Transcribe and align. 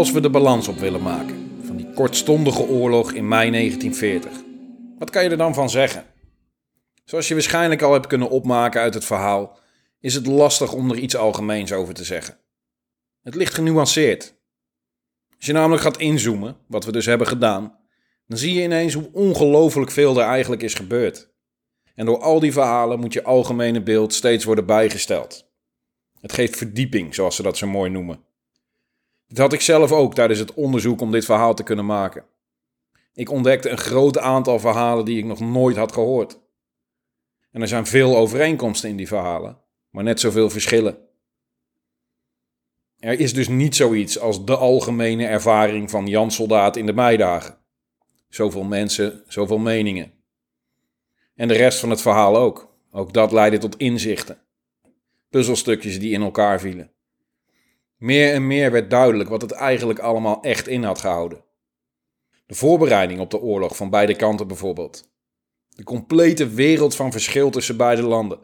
Als 0.00 0.12
we 0.12 0.20
de 0.20 0.30
balans 0.30 0.68
op 0.68 0.78
willen 0.78 1.02
maken 1.02 1.60
van 1.64 1.76
die 1.76 1.92
kortstondige 1.94 2.62
oorlog 2.62 3.12
in 3.12 3.28
mei 3.28 3.50
1940, 3.50 4.42
wat 4.98 5.10
kan 5.10 5.22
je 5.22 5.30
er 5.30 5.36
dan 5.36 5.54
van 5.54 5.70
zeggen? 5.70 6.04
Zoals 7.04 7.28
je 7.28 7.34
waarschijnlijk 7.34 7.82
al 7.82 7.92
hebt 7.92 8.06
kunnen 8.06 8.30
opmaken 8.30 8.80
uit 8.80 8.94
het 8.94 9.04
verhaal, 9.04 9.58
is 9.98 10.14
het 10.14 10.26
lastig 10.26 10.72
om 10.72 10.90
er 10.90 10.98
iets 10.98 11.16
algemeens 11.16 11.72
over 11.72 11.94
te 11.94 12.04
zeggen. 12.04 12.38
Het 13.22 13.34
ligt 13.34 13.54
genuanceerd. 13.54 14.34
Als 15.36 15.46
je 15.46 15.52
namelijk 15.52 15.82
gaat 15.82 15.98
inzoomen, 15.98 16.56
wat 16.66 16.84
we 16.84 16.92
dus 16.92 17.06
hebben 17.06 17.26
gedaan, 17.26 17.76
dan 18.26 18.38
zie 18.38 18.54
je 18.54 18.62
ineens 18.62 18.94
hoe 18.94 19.10
ongelooflijk 19.12 19.90
veel 19.90 20.20
er 20.20 20.26
eigenlijk 20.26 20.62
is 20.62 20.74
gebeurd. 20.74 21.30
En 21.94 22.06
door 22.06 22.20
al 22.20 22.40
die 22.40 22.52
verhalen 22.52 23.00
moet 23.00 23.12
je 23.12 23.24
algemene 23.24 23.82
beeld 23.82 24.14
steeds 24.14 24.44
worden 24.44 24.66
bijgesteld. 24.66 25.50
Het 26.20 26.32
geeft 26.32 26.56
verdieping, 26.56 27.14
zoals 27.14 27.36
ze 27.36 27.42
dat 27.42 27.56
zo 27.56 27.66
mooi 27.66 27.90
noemen. 27.90 28.28
Dit 29.30 29.38
had 29.38 29.52
ik 29.52 29.60
zelf 29.60 29.92
ook 29.92 30.14
tijdens 30.14 30.38
het 30.38 30.54
onderzoek 30.54 31.00
om 31.00 31.10
dit 31.10 31.24
verhaal 31.24 31.54
te 31.54 31.62
kunnen 31.62 31.86
maken. 31.86 32.24
Ik 33.12 33.30
ontdekte 33.30 33.68
een 33.68 33.78
groot 33.78 34.18
aantal 34.18 34.58
verhalen 34.58 35.04
die 35.04 35.18
ik 35.18 35.24
nog 35.24 35.40
nooit 35.40 35.76
had 35.76 35.92
gehoord. 35.92 36.38
En 37.50 37.60
er 37.60 37.68
zijn 37.68 37.86
veel 37.86 38.16
overeenkomsten 38.16 38.88
in 38.88 38.96
die 38.96 39.06
verhalen, 39.06 39.58
maar 39.90 40.04
net 40.04 40.20
zoveel 40.20 40.50
verschillen. 40.50 40.98
Er 42.98 43.20
is 43.20 43.34
dus 43.34 43.48
niet 43.48 43.76
zoiets 43.76 44.18
als 44.18 44.44
de 44.44 44.56
algemene 44.56 45.26
ervaring 45.26 45.90
van 45.90 46.06
Jan 46.06 46.30
Soldaat 46.30 46.76
in 46.76 46.86
de 46.86 46.92
meidagen. 46.92 47.58
Zoveel 48.28 48.64
mensen, 48.64 49.22
zoveel 49.28 49.58
meningen. 49.58 50.12
En 51.34 51.48
de 51.48 51.54
rest 51.54 51.78
van 51.78 51.90
het 51.90 52.02
verhaal 52.02 52.36
ook. 52.36 52.74
Ook 52.90 53.12
dat 53.12 53.32
leidde 53.32 53.58
tot 53.58 53.76
inzichten. 53.76 54.38
Puzzelstukjes 55.28 55.98
die 55.98 56.12
in 56.12 56.22
elkaar 56.22 56.60
vielen. 56.60 56.92
Meer 58.00 58.32
en 58.32 58.46
meer 58.46 58.70
werd 58.70 58.90
duidelijk 58.90 59.28
wat 59.28 59.42
het 59.42 59.52
eigenlijk 59.52 59.98
allemaal 59.98 60.42
echt 60.42 60.68
in 60.68 60.82
had 60.82 61.00
gehouden. 61.00 61.44
De 62.46 62.54
voorbereiding 62.54 63.20
op 63.20 63.30
de 63.30 63.40
oorlog 63.40 63.76
van 63.76 63.90
beide 63.90 64.16
kanten 64.16 64.46
bijvoorbeeld. 64.46 65.10
De 65.68 65.84
complete 65.84 66.48
wereld 66.48 66.96
van 66.96 67.12
verschil 67.12 67.50
tussen 67.50 67.76
beide 67.76 68.02
landen. 68.02 68.38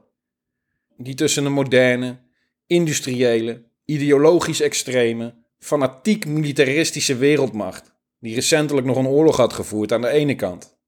Die 0.96 1.14
tussen 1.14 1.44
een 1.44 1.52
moderne, 1.52 2.18
industriële, 2.66 3.64
ideologisch 3.84 4.60
extreme, 4.60 5.34
fanatiek 5.58 6.26
militaristische 6.26 7.16
wereldmacht, 7.16 7.94
die 8.20 8.34
recentelijk 8.34 8.86
nog 8.86 8.96
een 8.96 9.06
oorlog 9.06 9.36
had 9.36 9.52
gevoerd 9.52 9.92
aan 9.92 10.00
de 10.00 10.08
ene 10.08 10.34
kant, 10.34 10.78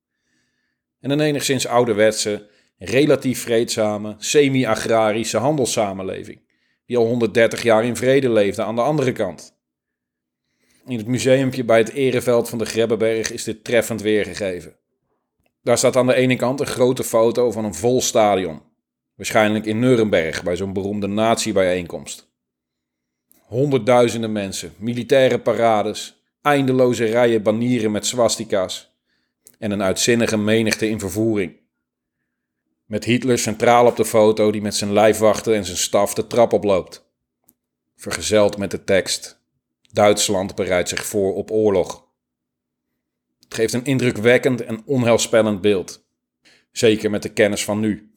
en 0.99 1.09
een 1.09 1.19
enigszins 1.19 1.67
ouderwetse, 1.67 2.49
relatief 2.77 3.41
vreedzame, 3.41 4.15
semi-agrarische 4.17 5.37
handelssamenleving, 5.37 6.41
die 6.89 6.97
al 6.97 7.05
130 7.05 7.63
jaar 7.63 7.85
in 7.85 7.95
vrede 7.95 8.29
leefde 8.29 8.63
aan 8.63 8.75
de 8.75 8.81
andere 8.81 9.11
kant. 9.11 9.57
In 10.85 10.97
het 10.97 11.07
museumpje 11.07 11.63
bij 11.63 11.77
het 11.77 11.89
ereveld 11.89 12.49
van 12.49 12.57
de 12.57 12.65
Grebbeberg 12.65 13.31
is 13.31 13.43
dit 13.43 13.63
treffend 13.63 14.01
weergegeven. 14.01 14.75
Daar 15.63 15.77
staat 15.77 15.95
aan 15.95 16.07
de 16.07 16.13
ene 16.13 16.35
kant 16.35 16.59
een 16.59 16.65
grote 16.65 17.03
foto 17.03 17.51
van 17.51 17.65
een 17.65 17.73
vol 17.73 18.01
stadion, 18.01 18.61
waarschijnlijk 19.15 19.65
in 19.65 19.79
Nuremberg 19.79 20.43
bij 20.43 20.55
zo'n 20.55 20.73
beroemde 20.73 21.07
nazi-bijeenkomst. 21.07 22.31
Honderdduizenden 23.39 24.31
mensen, 24.31 24.73
militaire 24.77 25.39
parades, 25.39 26.23
eindeloze 26.41 27.05
rijen 27.05 27.43
banieren 27.43 27.91
met 27.91 28.05
swastika's 28.05 28.91
en 29.59 29.71
een 29.71 29.83
uitzinnige 29.83 30.37
menigte 30.37 30.89
in 30.89 30.99
vervoering. 30.99 31.59
Met 32.89 33.03
Hitler 33.03 33.39
centraal 33.39 33.85
op 33.85 33.95
de 33.95 34.05
foto 34.05 34.51
die 34.51 34.61
met 34.61 34.75
zijn 34.75 34.93
lijfwachten 34.93 35.55
en 35.55 35.65
zijn 35.65 35.77
staf 35.77 36.13
de 36.13 36.27
trap 36.27 36.53
oploopt. 36.53 37.05
Vergezeld 37.95 38.57
met 38.57 38.71
de 38.71 38.83
tekst: 38.83 39.41
Duitsland 39.91 40.55
bereidt 40.55 40.89
zich 40.89 41.05
voor 41.05 41.35
op 41.35 41.51
oorlog. 41.51 42.07
Het 43.39 43.53
geeft 43.53 43.73
een 43.73 43.85
indrukwekkend 43.85 44.61
en 44.61 44.81
onheilspellend 44.85 45.61
beeld. 45.61 46.05
Zeker 46.71 47.09
met 47.09 47.21
de 47.21 47.33
kennis 47.33 47.63
van 47.63 47.79
nu. 47.79 48.11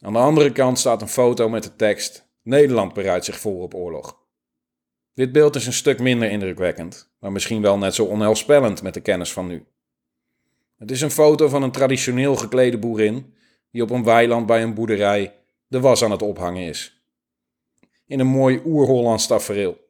Aan 0.00 0.12
de 0.12 0.18
andere 0.18 0.52
kant 0.52 0.78
staat 0.78 1.02
een 1.02 1.08
foto 1.08 1.48
met 1.48 1.62
de 1.62 1.76
tekst: 1.76 2.28
Nederland 2.42 2.92
bereidt 2.92 3.24
zich 3.24 3.38
voor 3.40 3.62
op 3.62 3.74
oorlog. 3.74 4.18
Dit 5.14 5.32
beeld 5.32 5.56
is 5.56 5.66
een 5.66 5.72
stuk 5.72 5.98
minder 5.98 6.30
indrukwekkend, 6.30 7.10
maar 7.18 7.32
misschien 7.32 7.62
wel 7.62 7.78
net 7.78 7.94
zo 7.94 8.04
onheilspellend 8.04 8.82
met 8.82 8.94
de 8.94 9.00
kennis 9.00 9.32
van 9.32 9.46
nu. 9.46 9.66
Het 10.78 10.90
is 10.90 11.00
een 11.00 11.10
foto 11.10 11.48
van 11.48 11.62
een 11.62 11.70
traditioneel 11.70 12.36
geklede 12.36 12.78
boerin 12.78 13.34
die 13.70 13.82
op 13.82 13.90
een 13.90 14.04
weiland 14.04 14.46
bij 14.46 14.62
een 14.62 14.74
boerderij 14.74 15.34
de 15.66 15.80
was 15.80 16.04
aan 16.04 16.10
het 16.10 16.22
ophangen 16.22 16.66
is. 16.66 17.02
In 18.06 18.20
een 18.20 18.26
mooi 18.26 18.62
oer-Hollands 18.64 19.26
tafereel. 19.26 19.86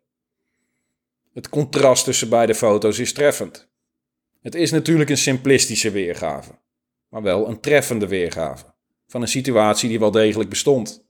Het 1.33 1.49
contrast 1.49 2.05
tussen 2.05 2.29
beide 2.29 2.55
foto's 2.55 2.99
is 2.99 3.13
treffend. 3.13 3.69
Het 4.41 4.55
is 4.55 4.71
natuurlijk 4.71 5.11
een 5.11 5.17
simplistische 5.17 5.91
weergave, 5.91 6.51
maar 7.09 7.23
wel 7.23 7.49
een 7.49 7.61
treffende 7.61 8.07
weergave 8.07 8.65
van 9.07 9.23
een 9.23 9.29
situatie 9.29 9.89
die 9.89 9.99
wel 9.99 10.11
degelijk 10.11 10.51
bestond. 10.51 11.07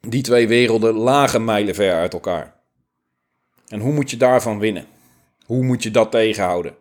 Die 0.00 0.22
twee 0.22 0.48
werelden 0.48 0.94
lagen 0.94 1.44
mijlenver 1.44 1.92
uit 1.92 2.12
elkaar. 2.12 2.60
En 3.68 3.80
hoe 3.80 3.92
moet 3.92 4.10
je 4.10 4.16
daarvan 4.16 4.58
winnen? 4.58 4.86
Hoe 5.46 5.64
moet 5.64 5.82
je 5.82 5.90
dat 5.90 6.10
tegenhouden? 6.10 6.76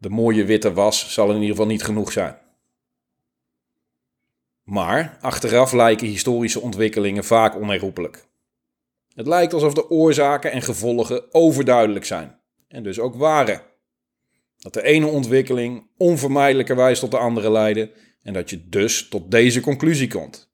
De 0.00 0.08
mooie 0.08 0.44
witte 0.44 0.72
was 0.72 1.12
zal 1.12 1.28
in 1.28 1.34
ieder 1.34 1.48
geval 1.48 1.66
niet 1.66 1.82
genoeg 1.82 2.12
zijn. 2.12 2.38
Maar 4.62 5.18
achteraf 5.20 5.72
lijken 5.72 6.06
historische 6.06 6.60
ontwikkelingen 6.60 7.24
vaak 7.24 7.56
onherroepelijk. 7.56 8.26
Het 9.14 9.26
lijkt 9.26 9.52
alsof 9.52 9.74
de 9.74 9.90
oorzaken 9.90 10.52
en 10.52 10.62
gevolgen 10.62 11.34
overduidelijk 11.34 12.04
zijn 12.04 12.40
en 12.68 12.82
dus 12.82 12.98
ook 12.98 13.14
waren. 13.14 13.62
Dat 14.58 14.74
de 14.74 14.82
ene 14.82 15.06
ontwikkeling 15.06 15.90
onvermijdelijkerwijs 15.96 16.98
tot 16.98 17.10
de 17.10 17.18
andere 17.18 17.50
leidde 17.50 17.92
en 18.22 18.32
dat 18.32 18.50
je 18.50 18.68
dus 18.68 19.08
tot 19.08 19.30
deze 19.30 19.60
conclusie 19.60 20.08
komt. 20.08 20.52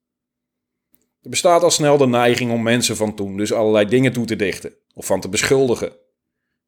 Er 1.21 1.29
bestaat 1.29 1.63
al 1.63 1.71
snel 1.71 1.97
de 1.97 2.07
neiging 2.07 2.51
om 2.51 2.63
mensen 2.63 2.95
van 2.95 3.15
toen 3.15 3.37
dus 3.37 3.53
allerlei 3.53 3.85
dingen 3.85 4.13
toe 4.13 4.25
te 4.25 4.35
dichten 4.35 4.73
of 4.93 5.05
van 5.05 5.21
te 5.21 5.29
beschuldigen. 5.29 5.91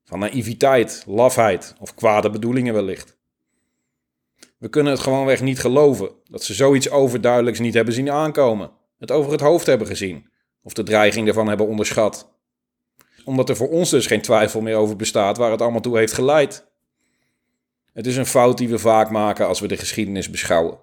Van 0.03 0.19
naïviteit, 0.19 1.03
lafheid 1.07 1.75
of 1.79 1.95
kwade 1.95 2.29
bedoelingen 2.29 2.73
wellicht. 2.73 3.17
We 4.57 4.69
kunnen 4.69 4.91
het 4.93 5.01
gewoonweg 5.01 5.41
niet 5.41 5.59
geloven 5.59 6.11
dat 6.23 6.43
ze 6.43 6.53
zoiets 6.53 6.89
overduidelijks 6.89 7.59
niet 7.59 7.73
hebben 7.73 7.93
zien 7.93 8.11
aankomen, 8.11 8.71
het 8.97 9.11
over 9.11 9.31
het 9.31 9.41
hoofd 9.41 9.65
hebben 9.65 9.87
gezien 9.87 10.29
of 10.63 10.73
de 10.73 10.83
dreiging 10.83 11.27
ervan 11.27 11.47
hebben 11.47 11.67
onderschat. 11.67 12.31
Omdat 13.25 13.49
er 13.49 13.55
voor 13.55 13.69
ons 13.69 13.89
dus 13.89 14.07
geen 14.07 14.21
twijfel 14.21 14.61
meer 14.61 14.75
over 14.75 14.95
bestaat 14.95 15.37
waar 15.37 15.51
het 15.51 15.61
allemaal 15.61 15.81
toe 15.81 15.97
heeft 15.97 16.13
geleid. 16.13 16.67
Het 17.93 18.07
is 18.07 18.17
een 18.17 18.25
fout 18.25 18.57
die 18.57 18.69
we 18.69 18.79
vaak 18.79 19.09
maken 19.09 19.47
als 19.47 19.59
we 19.59 19.67
de 19.67 19.77
geschiedenis 19.77 20.29
beschouwen. 20.29 20.79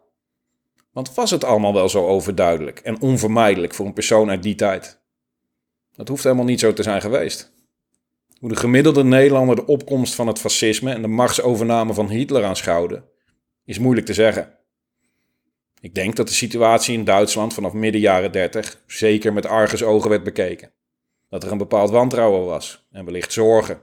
Want 0.92 1.14
was 1.14 1.30
het 1.30 1.44
allemaal 1.44 1.74
wel 1.74 1.88
zo 1.88 2.06
overduidelijk 2.06 2.78
en 2.78 3.00
onvermijdelijk 3.00 3.74
voor 3.74 3.86
een 3.86 3.92
persoon 3.92 4.30
uit 4.30 4.42
die 4.42 4.54
tijd? 4.54 5.00
Dat 5.92 6.08
hoeft 6.08 6.22
helemaal 6.22 6.44
niet 6.44 6.60
zo 6.60 6.72
te 6.72 6.82
zijn 6.82 7.00
geweest. 7.00 7.55
Hoe 8.40 8.48
de 8.48 8.56
gemiddelde 8.56 9.04
Nederlander 9.04 9.56
de 9.56 9.66
opkomst 9.66 10.14
van 10.14 10.26
het 10.26 10.38
fascisme 10.38 10.92
en 10.92 11.02
de 11.02 11.08
machtsovername 11.08 11.94
van 11.94 12.08
Hitler 12.08 12.44
aanschouwde, 12.44 13.02
is 13.64 13.78
moeilijk 13.78 14.06
te 14.06 14.14
zeggen. 14.14 14.58
Ik 15.80 15.94
denk 15.94 16.16
dat 16.16 16.28
de 16.28 16.34
situatie 16.34 16.94
in 16.94 17.04
Duitsland 17.04 17.54
vanaf 17.54 17.72
midden 17.72 18.00
jaren 18.00 18.32
30 18.32 18.82
zeker 18.86 19.32
met 19.32 19.46
argusogen 19.46 20.10
werd 20.10 20.22
bekeken. 20.22 20.72
Dat 21.28 21.44
er 21.44 21.52
een 21.52 21.58
bepaald 21.58 21.90
wantrouwen 21.90 22.44
was 22.44 22.86
en 22.90 23.04
wellicht 23.04 23.32
zorgen. 23.32 23.80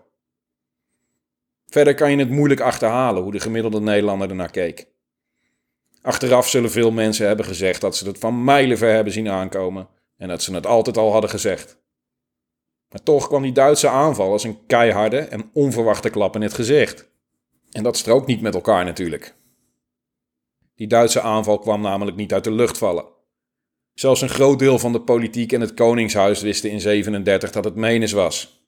Verder 1.67 1.93
kan 1.93 2.11
je 2.11 2.17
het 2.17 2.29
moeilijk 2.29 2.61
achterhalen 2.61 3.23
hoe 3.23 3.31
de 3.31 3.39
gemiddelde 3.39 3.81
Nederlander 3.81 4.29
ernaar 4.29 4.51
keek. 4.51 4.87
Achteraf 6.01 6.49
zullen 6.49 6.71
veel 6.71 6.91
mensen 6.91 7.27
hebben 7.27 7.45
gezegd 7.45 7.81
dat 7.81 7.95
ze 7.95 8.07
het 8.07 8.17
van 8.17 8.43
mijlenver 8.43 8.93
hebben 8.93 9.13
zien 9.13 9.29
aankomen 9.29 9.87
en 10.17 10.27
dat 10.27 10.43
ze 10.43 10.53
het 10.53 10.65
altijd 10.65 10.97
al 10.97 11.11
hadden 11.11 11.29
gezegd. 11.29 11.82
Maar 12.93 13.03
toch 13.03 13.27
kwam 13.27 13.41
die 13.41 13.51
Duitse 13.51 13.87
aanval 13.87 14.31
als 14.31 14.43
een 14.43 14.65
keiharde 14.65 15.17
en 15.17 15.49
onverwachte 15.53 16.09
klap 16.09 16.35
in 16.35 16.41
het 16.41 16.53
gezicht. 16.53 17.09
En 17.71 17.83
dat 17.83 17.97
strookt 17.97 18.27
niet 18.27 18.41
met 18.41 18.53
elkaar 18.53 18.85
natuurlijk. 18.85 19.35
Die 20.75 20.87
Duitse 20.87 21.21
aanval 21.21 21.59
kwam 21.59 21.81
namelijk 21.81 22.17
niet 22.17 22.33
uit 22.33 22.43
de 22.43 22.51
lucht 22.51 22.77
vallen. 22.77 23.05
Zelfs 23.93 24.21
een 24.21 24.29
groot 24.29 24.59
deel 24.59 24.79
van 24.79 24.91
de 24.91 25.01
politiek 25.01 25.51
en 25.51 25.61
het 25.61 25.73
koningshuis 25.73 26.41
wisten 26.41 26.71
in 26.71 26.81
37 26.81 27.51
dat 27.51 27.63
het 27.63 27.75
Menes 27.75 28.11
was. 28.11 28.67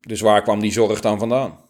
Dus 0.00 0.20
waar 0.20 0.42
kwam 0.42 0.60
die 0.60 0.72
zorg 0.72 1.00
dan 1.00 1.18
vandaan? 1.18 1.60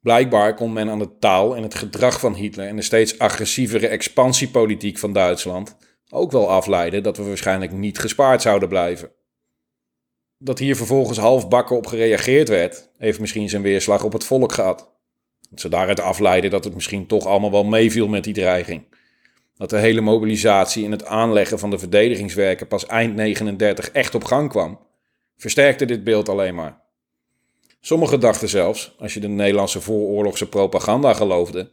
Blijkbaar 0.00 0.54
kon 0.54 0.72
men 0.72 0.88
aan 0.88 0.98
de 0.98 1.18
taal 1.18 1.56
en 1.56 1.62
het 1.62 1.74
gedrag 1.74 2.20
van 2.20 2.34
Hitler 2.34 2.66
en 2.66 2.76
de 2.76 2.82
steeds 2.82 3.18
agressievere 3.18 3.86
expansiepolitiek 3.86 4.98
van 4.98 5.12
Duitsland 5.12 5.76
ook 6.10 6.32
wel 6.32 6.50
afleiden 6.50 7.02
dat 7.02 7.16
we 7.16 7.22
waarschijnlijk 7.22 7.72
niet 7.72 7.98
gespaard 7.98 8.42
zouden 8.42 8.68
blijven. 8.68 9.10
Dat 10.44 10.58
hier 10.58 10.76
vervolgens 10.76 11.18
halfbakken 11.18 11.76
op 11.76 11.86
gereageerd 11.86 12.48
werd, 12.48 12.90
heeft 12.98 13.20
misschien 13.20 13.48
zijn 13.48 13.62
weerslag 13.62 14.04
op 14.04 14.12
het 14.12 14.24
volk 14.24 14.52
gehad. 14.52 14.90
Dat 15.50 15.60
ze 15.60 15.68
daaruit 15.68 16.00
afleiden 16.00 16.50
dat 16.50 16.64
het 16.64 16.74
misschien 16.74 17.06
toch 17.06 17.26
allemaal 17.26 17.50
wel 17.50 17.64
meeviel 17.64 18.08
met 18.08 18.24
die 18.24 18.34
dreiging. 18.34 18.84
Dat 19.56 19.70
de 19.70 19.78
hele 19.78 20.00
mobilisatie 20.00 20.84
en 20.84 20.90
het 20.90 21.04
aanleggen 21.04 21.58
van 21.58 21.70
de 21.70 21.78
verdedigingswerken 21.78 22.66
pas 22.66 22.86
eind 22.86 23.14
39 23.14 23.90
echt 23.90 24.14
op 24.14 24.24
gang 24.24 24.48
kwam. 24.48 24.78
versterkte 25.36 25.84
dit 25.84 26.04
beeld 26.04 26.28
alleen 26.28 26.54
maar. 26.54 26.80
Sommigen 27.80 28.20
dachten 28.20 28.48
zelfs, 28.48 28.94
als 28.98 29.14
je 29.14 29.20
de 29.20 29.28
Nederlandse 29.28 29.80
vooroorlogse 29.80 30.48
propaganda 30.48 31.14
geloofde, 31.14 31.70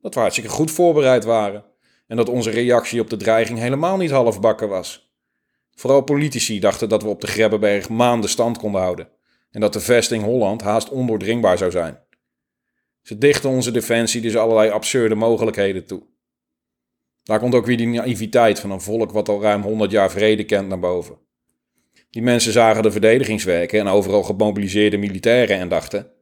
dat 0.00 0.14
we 0.14 0.20
hartstikke 0.20 0.50
goed 0.50 0.70
voorbereid 0.70 1.24
waren 1.24 1.64
en 2.06 2.16
dat 2.16 2.28
onze 2.28 2.50
reactie 2.50 3.00
op 3.00 3.10
de 3.10 3.16
dreiging 3.16 3.58
helemaal 3.58 3.96
niet 3.96 4.10
halfbakken 4.10 4.68
was. 4.68 5.09
Vooral 5.80 6.02
politici 6.02 6.58
dachten 6.58 6.88
dat 6.88 7.02
we 7.02 7.08
op 7.08 7.20
de 7.20 7.26
Grebbeberg 7.26 7.88
maanden 7.88 8.30
stand 8.30 8.58
konden 8.58 8.80
houden 8.80 9.08
en 9.50 9.60
dat 9.60 9.72
de 9.72 9.80
vesting 9.80 10.22
Holland 10.22 10.62
haast 10.62 10.88
ondoordringbaar 10.88 11.58
zou 11.58 11.70
zijn. 11.70 11.98
Ze 13.02 13.18
dichten 13.18 13.50
onze 13.50 13.70
defensie 13.70 14.20
dus 14.20 14.36
allerlei 14.36 14.70
absurde 14.70 15.14
mogelijkheden 15.14 15.86
toe. 15.86 16.02
Daar 17.22 17.38
komt 17.38 17.54
ook 17.54 17.66
weer 17.66 17.76
die 17.76 17.86
naïviteit 17.86 18.60
van 18.60 18.70
een 18.70 18.80
volk 18.80 19.12
wat 19.12 19.28
al 19.28 19.42
ruim 19.42 19.62
100 19.62 19.90
jaar 19.90 20.10
vrede 20.10 20.44
kent 20.44 20.68
naar 20.68 20.78
boven. 20.78 21.18
Die 22.10 22.22
mensen 22.22 22.52
zagen 22.52 22.82
de 22.82 22.90
verdedigingswerken 22.90 23.80
en 23.80 23.88
overal 23.88 24.22
gemobiliseerde 24.22 24.96
militairen 24.96 25.58
en 25.58 25.68
dachten: 25.68 26.12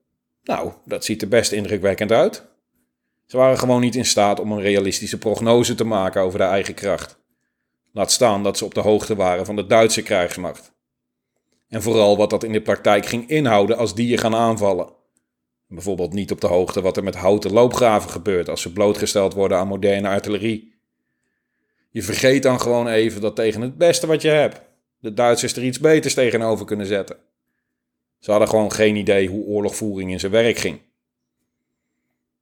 Nou, 0.43 0.73
dat 0.85 1.05
ziet 1.05 1.23
er 1.23 1.29
best 1.29 1.53
indrukwekkend 1.53 2.13
uit. 2.13 2.47
Ze 3.27 3.37
waren 3.37 3.59
gewoon 3.59 3.81
niet 3.81 3.95
in 3.95 4.07
staat 4.07 4.41
om 4.41 4.53
een 4.53 4.61
realistische 4.61 5.19
prognose 5.19 5.75
te 5.75 5.85
maken 5.85 6.23
over 6.23 6.39
de 6.39 6.45
eigen 6.45 6.75
kracht. 6.75 7.19
Laat 7.99 8.13
staan 8.13 8.43
dat 8.43 8.59
ze 8.59 8.65
op 8.65 8.75
de 8.75 8.81
hoogte 8.81 9.15
waren 9.15 9.47
van 9.47 9.57
de 9.57 9.67
Duitse 9.67 10.03
krijgsmacht. 10.03 10.73
En 11.69 11.83
vooral 11.83 12.17
wat 12.17 12.31
dat 12.31 12.45
in 12.45 12.53
de 12.53 12.63
praktijk 12.63 13.07
ging 13.07 13.29
inhouden 13.29 13.77
als 13.77 13.95
die 13.95 14.09
je 14.09 14.19
gaan 14.19 14.35
aanvallen. 14.35 14.93
Bijvoorbeeld 15.67 16.13
niet 16.13 16.33
op 16.33 16.41
de 16.41 16.47
hoogte 16.47 16.81
wat 16.81 16.97
er 16.97 17.05
met 17.05 17.15
houten 17.15 17.53
loopgraven 17.53 18.11
gebeurt 18.11 18.49
als 18.49 18.63
ze 18.63 18.73
blootgesteld 18.73 19.35
worden 19.35 19.59
aan 19.59 19.69
moderne 19.69 20.09
artillerie. 20.09 20.75
Je 21.91 22.03
vergeet 22.03 22.43
dan 22.43 22.61
gewoon 22.61 22.89
even 22.89 23.21
dat 23.21 23.37
tegen 23.37 23.61
het 23.61 23.79
beste 23.79 24.07
wat 24.07 24.23
je 24.23 24.29
hebt, 24.29 24.61
de 24.99 25.15
Duitsers 25.15 25.57
er 25.57 25.65
iets 25.65 25.81
beters 25.81 26.15
tegenover 26.15 26.67
kunnen 26.67 26.87
zetten. 26.87 27.17
Ze 28.19 28.31
hadden 28.31 28.49
gewoon 28.49 28.73
geen 28.73 28.97
idee 28.97 29.29
hoe 29.29 29.47
oorlogvoering 29.47 30.11
in 30.11 30.21
zijn 30.21 30.33
werk 30.33 30.59
ging. 30.59 30.81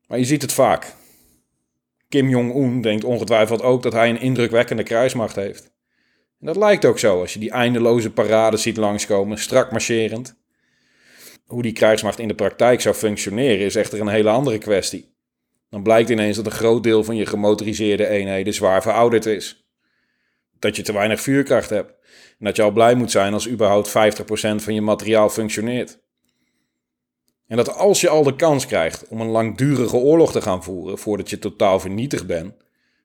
Maar 0.06 0.18
je 0.18 0.24
ziet 0.24 0.42
het 0.42 0.52
vaak. 0.52 0.94
Kim 2.16 2.28
Jong-un 2.28 2.80
denkt 2.80 3.04
ongetwijfeld 3.04 3.62
ook 3.62 3.82
dat 3.82 3.92
hij 3.92 4.08
een 4.08 4.20
indrukwekkende 4.20 4.82
kruismacht 4.82 5.36
heeft. 5.36 5.64
En 6.40 6.46
dat 6.46 6.56
lijkt 6.56 6.84
ook 6.84 6.98
zo 6.98 7.20
als 7.20 7.32
je 7.32 7.38
die 7.38 7.50
eindeloze 7.50 8.10
parades 8.10 8.62
ziet 8.62 8.76
langskomen, 8.76 9.38
strak 9.38 9.70
marcherend. 9.70 10.36
Hoe 11.46 11.62
die 11.62 11.72
krijgsmacht 11.72 12.18
in 12.18 12.28
de 12.28 12.34
praktijk 12.34 12.80
zou 12.80 12.94
functioneren 12.94 13.66
is 13.66 13.74
echter 13.74 14.00
een 14.00 14.08
hele 14.08 14.28
andere 14.28 14.58
kwestie. 14.58 15.14
Dan 15.70 15.82
blijkt 15.82 16.10
ineens 16.10 16.36
dat 16.36 16.46
een 16.46 16.52
groot 16.52 16.82
deel 16.82 17.04
van 17.04 17.16
je 17.16 17.26
gemotoriseerde 17.26 18.08
eenheden 18.08 18.54
zwaar 18.54 18.82
verouderd 18.82 19.26
is. 19.26 19.68
Dat 20.58 20.76
je 20.76 20.82
te 20.82 20.92
weinig 20.92 21.20
vuurkracht 21.20 21.70
hebt. 21.70 21.90
En 22.38 22.44
dat 22.44 22.56
je 22.56 22.62
al 22.62 22.70
blij 22.70 22.94
moet 22.94 23.10
zijn 23.10 23.32
als 23.32 23.48
überhaupt 23.48 23.88
50% 23.88 23.92
van 24.56 24.74
je 24.74 24.80
materiaal 24.80 25.28
functioneert. 25.28 25.98
En 27.46 27.56
dat 27.56 27.74
als 27.74 28.00
je 28.00 28.08
al 28.08 28.22
de 28.22 28.36
kans 28.36 28.66
krijgt 28.66 29.08
om 29.08 29.20
een 29.20 29.28
langdurige 29.28 29.96
oorlog 29.96 30.32
te 30.32 30.42
gaan 30.42 30.64
voeren 30.64 30.98
voordat 30.98 31.30
je 31.30 31.38
totaal 31.38 31.80
vernietigd 31.80 32.26
bent, 32.26 32.54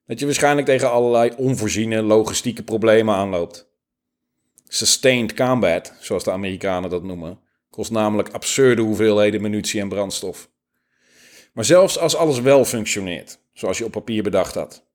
dat 0.05 0.19
je 0.19 0.25
waarschijnlijk 0.25 0.67
tegen 0.67 0.91
allerlei 0.91 1.31
onvoorziene 1.37 2.01
logistieke 2.01 2.63
problemen 2.63 3.15
aanloopt. 3.15 3.69
Sustained 4.67 5.33
combat, 5.33 5.93
zoals 5.99 6.23
de 6.23 6.31
Amerikanen 6.31 6.89
dat 6.89 7.03
noemen, 7.03 7.39
kost 7.69 7.91
namelijk 7.91 8.29
absurde 8.29 8.81
hoeveelheden 8.81 9.41
munitie 9.41 9.81
en 9.81 9.89
brandstof. 9.89 10.49
Maar 11.53 11.65
zelfs 11.65 11.97
als 11.97 12.15
alles 12.15 12.39
wel 12.39 12.65
functioneert, 12.65 13.39
zoals 13.53 13.77
je 13.77 13.85
op 13.85 13.91
papier 13.91 14.23
bedacht 14.23 14.53
had, 14.53 14.85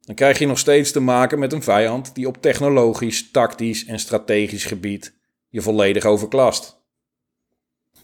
dan 0.00 0.14
krijg 0.14 0.38
je 0.38 0.46
nog 0.46 0.58
steeds 0.58 0.92
te 0.92 1.00
maken 1.00 1.38
met 1.38 1.52
een 1.52 1.62
vijand 1.62 2.14
die 2.14 2.26
op 2.26 2.36
technologisch, 2.40 3.30
tactisch 3.30 3.84
en 3.84 3.98
strategisch 3.98 4.64
gebied 4.64 5.18
je 5.48 5.60
volledig 5.60 6.04
overklast. 6.04 6.79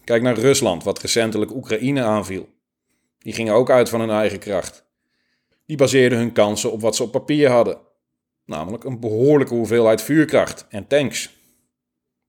Kijk 0.07 0.21
naar 0.21 0.37
Rusland, 0.37 0.83
wat 0.83 0.99
recentelijk 0.99 1.51
Oekraïne 1.51 2.03
aanviel. 2.03 2.49
Die 3.19 3.33
gingen 3.33 3.53
ook 3.53 3.69
uit 3.69 3.89
van 3.89 3.99
hun 3.99 4.09
eigen 4.09 4.39
kracht. 4.39 4.85
Die 5.65 5.77
baseerden 5.77 6.17
hun 6.17 6.31
kansen 6.31 6.71
op 6.71 6.81
wat 6.81 6.95
ze 6.95 7.03
op 7.03 7.11
papier 7.11 7.49
hadden, 7.49 7.77
namelijk 8.45 8.83
een 8.83 8.99
behoorlijke 8.99 9.53
hoeveelheid 9.53 10.01
vuurkracht 10.01 10.65
en 10.69 10.87
tanks. 10.87 11.37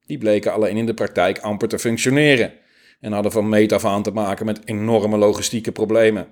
Die 0.06 0.18
bleken 0.18 0.52
alleen 0.52 0.76
in 0.76 0.86
de 0.86 0.94
praktijk 0.94 1.38
amper 1.38 1.68
te 1.68 1.78
functioneren 1.78 2.52
en 3.00 3.12
hadden 3.12 3.32
van 3.32 3.48
meet 3.48 3.72
af 3.72 3.84
aan 3.84 4.02
te 4.02 4.10
maken 4.10 4.46
met 4.46 4.60
enorme 4.64 5.16
logistieke 5.16 5.72
problemen. 5.72 6.26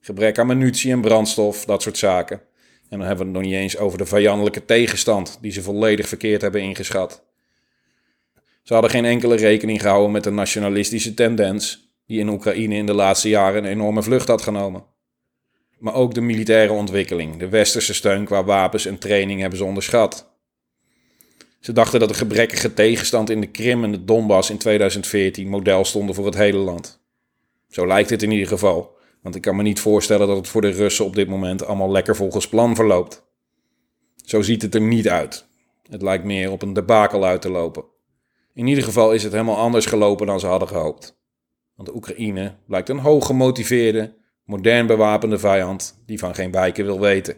Gebrek 0.00 0.38
aan 0.38 0.46
munitie 0.46 0.92
en 0.92 1.00
brandstof, 1.00 1.64
dat 1.64 1.82
soort 1.82 1.98
zaken. 1.98 2.40
En 2.88 2.98
dan 2.98 3.08
hebben 3.08 3.26
we 3.26 3.32
het 3.32 3.42
nog 3.42 3.50
niet 3.50 3.60
eens 3.60 3.78
over 3.78 3.98
de 3.98 4.06
vijandelijke 4.06 4.64
tegenstand 4.64 5.38
die 5.40 5.52
ze 5.52 5.62
volledig 5.62 6.08
verkeerd 6.08 6.42
hebben 6.42 6.60
ingeschat. 6.60 7.24
Ze 8.64 8.72
hadden 8.72 8.90
geen 8.90 9.04
enkele 9.04 9.36
rekening 9.36 9.80
gehouden 9.80 10.10
met 10.10 10.24
de 10.24 10.30
nationalistische 10.30 11.14
tendens 11.14 11.92
die 12.06 12.18
in 12.18 12.28
Oekraïne 12.28 12.74
in 12.74 12.86
de 12.86 12.94
laatste 12.94 13.28
jaren 13.28 13.64
een 13.64 13.70
enorme 13.70 14.02
vlucht 14.02 14.28
had 14.28 14.42
genomen. 14.42 14.84
Maar 15.78 15.94
ook 15.94 16.14
de 16.14 16.20
militaire 16.20 16.72
ontwikkeling, 16.72 17.36
de 17.36 17.48
westerse 17.48 17.94
steun 17.94 18.24
qua 18.24 18.44
wapens 18.44 18.86
en 18.86 18.98
training 18.98 19.40
hebben 19.40 19.58
ze 19.58 19.64
onderschat. 19.64 20.32
Ze 21.60 21.72
dachten 21.72 22.00
dat 22.00 22.08
de 22.08 22.14
gebrekkige 22.14 22.74
tegenstand 22.74 23.30
in 23.30 23.40
de 23.40 23.46
Krim 23.46 23.84
en 23.84 23.92
de 23.92 24.04
Donbass 24.04 24.50
in 24.50 24.58
2014 24.58 25.48
model 25.48 25.84
stonden 25.84 26.14
voor 26.14 26.26
het 26.26 26.34
hele 26.34 26.58
land. 26.58 27.00
Zo 27.68 27.86
lijkt 27.86 28.10
het 28.10 28.22
in 28.22 28.30
ieder 28.30 28.48
geval, 28.48 28.96
want 29.22 29.34
ik 29.34 29.42
kan 29.42 29.56
me 29.56 29.62
niet 29.62 29.80
voorstellen 29.80 30.26
dat 30.26 30.36
het 30.36 30.48
voor 30.48 30.60
de 30.60 30.70
Russen 30.70 31.04
op 31.04 31.14
dit 31.14 31.28
moment 31.28 31.64
allemaal 31.66 31.90
lekker 31.90 32.16
volgens 32.16 32.48
plan 32.48 32.74
verloopt. 32.74 33.24
Zo 34.24 34.42
ziet 34.42 34.62
het 34.62 34.74
er 34.74 34.80
niet 34.80 35.08
uit. 35.08 35.46
Het 35.90 36.02
lijkt 36.02 36.24
meer 36.24 36.50
op 36.50 36.62
een 36.62 36.72
debakel 36.72 37.24
uit 37.24 37.42
te 37.42 37.50
lopen. 37.50 37.92
In 38.54 38.66
ieder 38.66 38.84
geval 38.84 39.12
is 39.12 39.22
het 39.22 39.32
helemaal 39.32 39.56
anders 39.56 39.86
gelopen 39.86 40.26
dan 40.26 40.40
ze 40.40 40.46
hadden 40.46 40.68
gehoopt. 40.68 41.18
Want 41.74 41.88
de 41.88 41.94
Oekraïne 41.94 42.54
blijkt 42.66 42.88
een 42.88 42.98
hoog 42.98 43.26
gemotiveerde, 43.26 44.14
modern 44.44 44.86
bewapende 44.86 45.38
vijand 45.38 46.02
die 46.06 46.18
van 46.18 46.34
geen 46.34 46.50
wijken 46.50 46.84
wil 46.84 47.00
weten. 47.00 47.36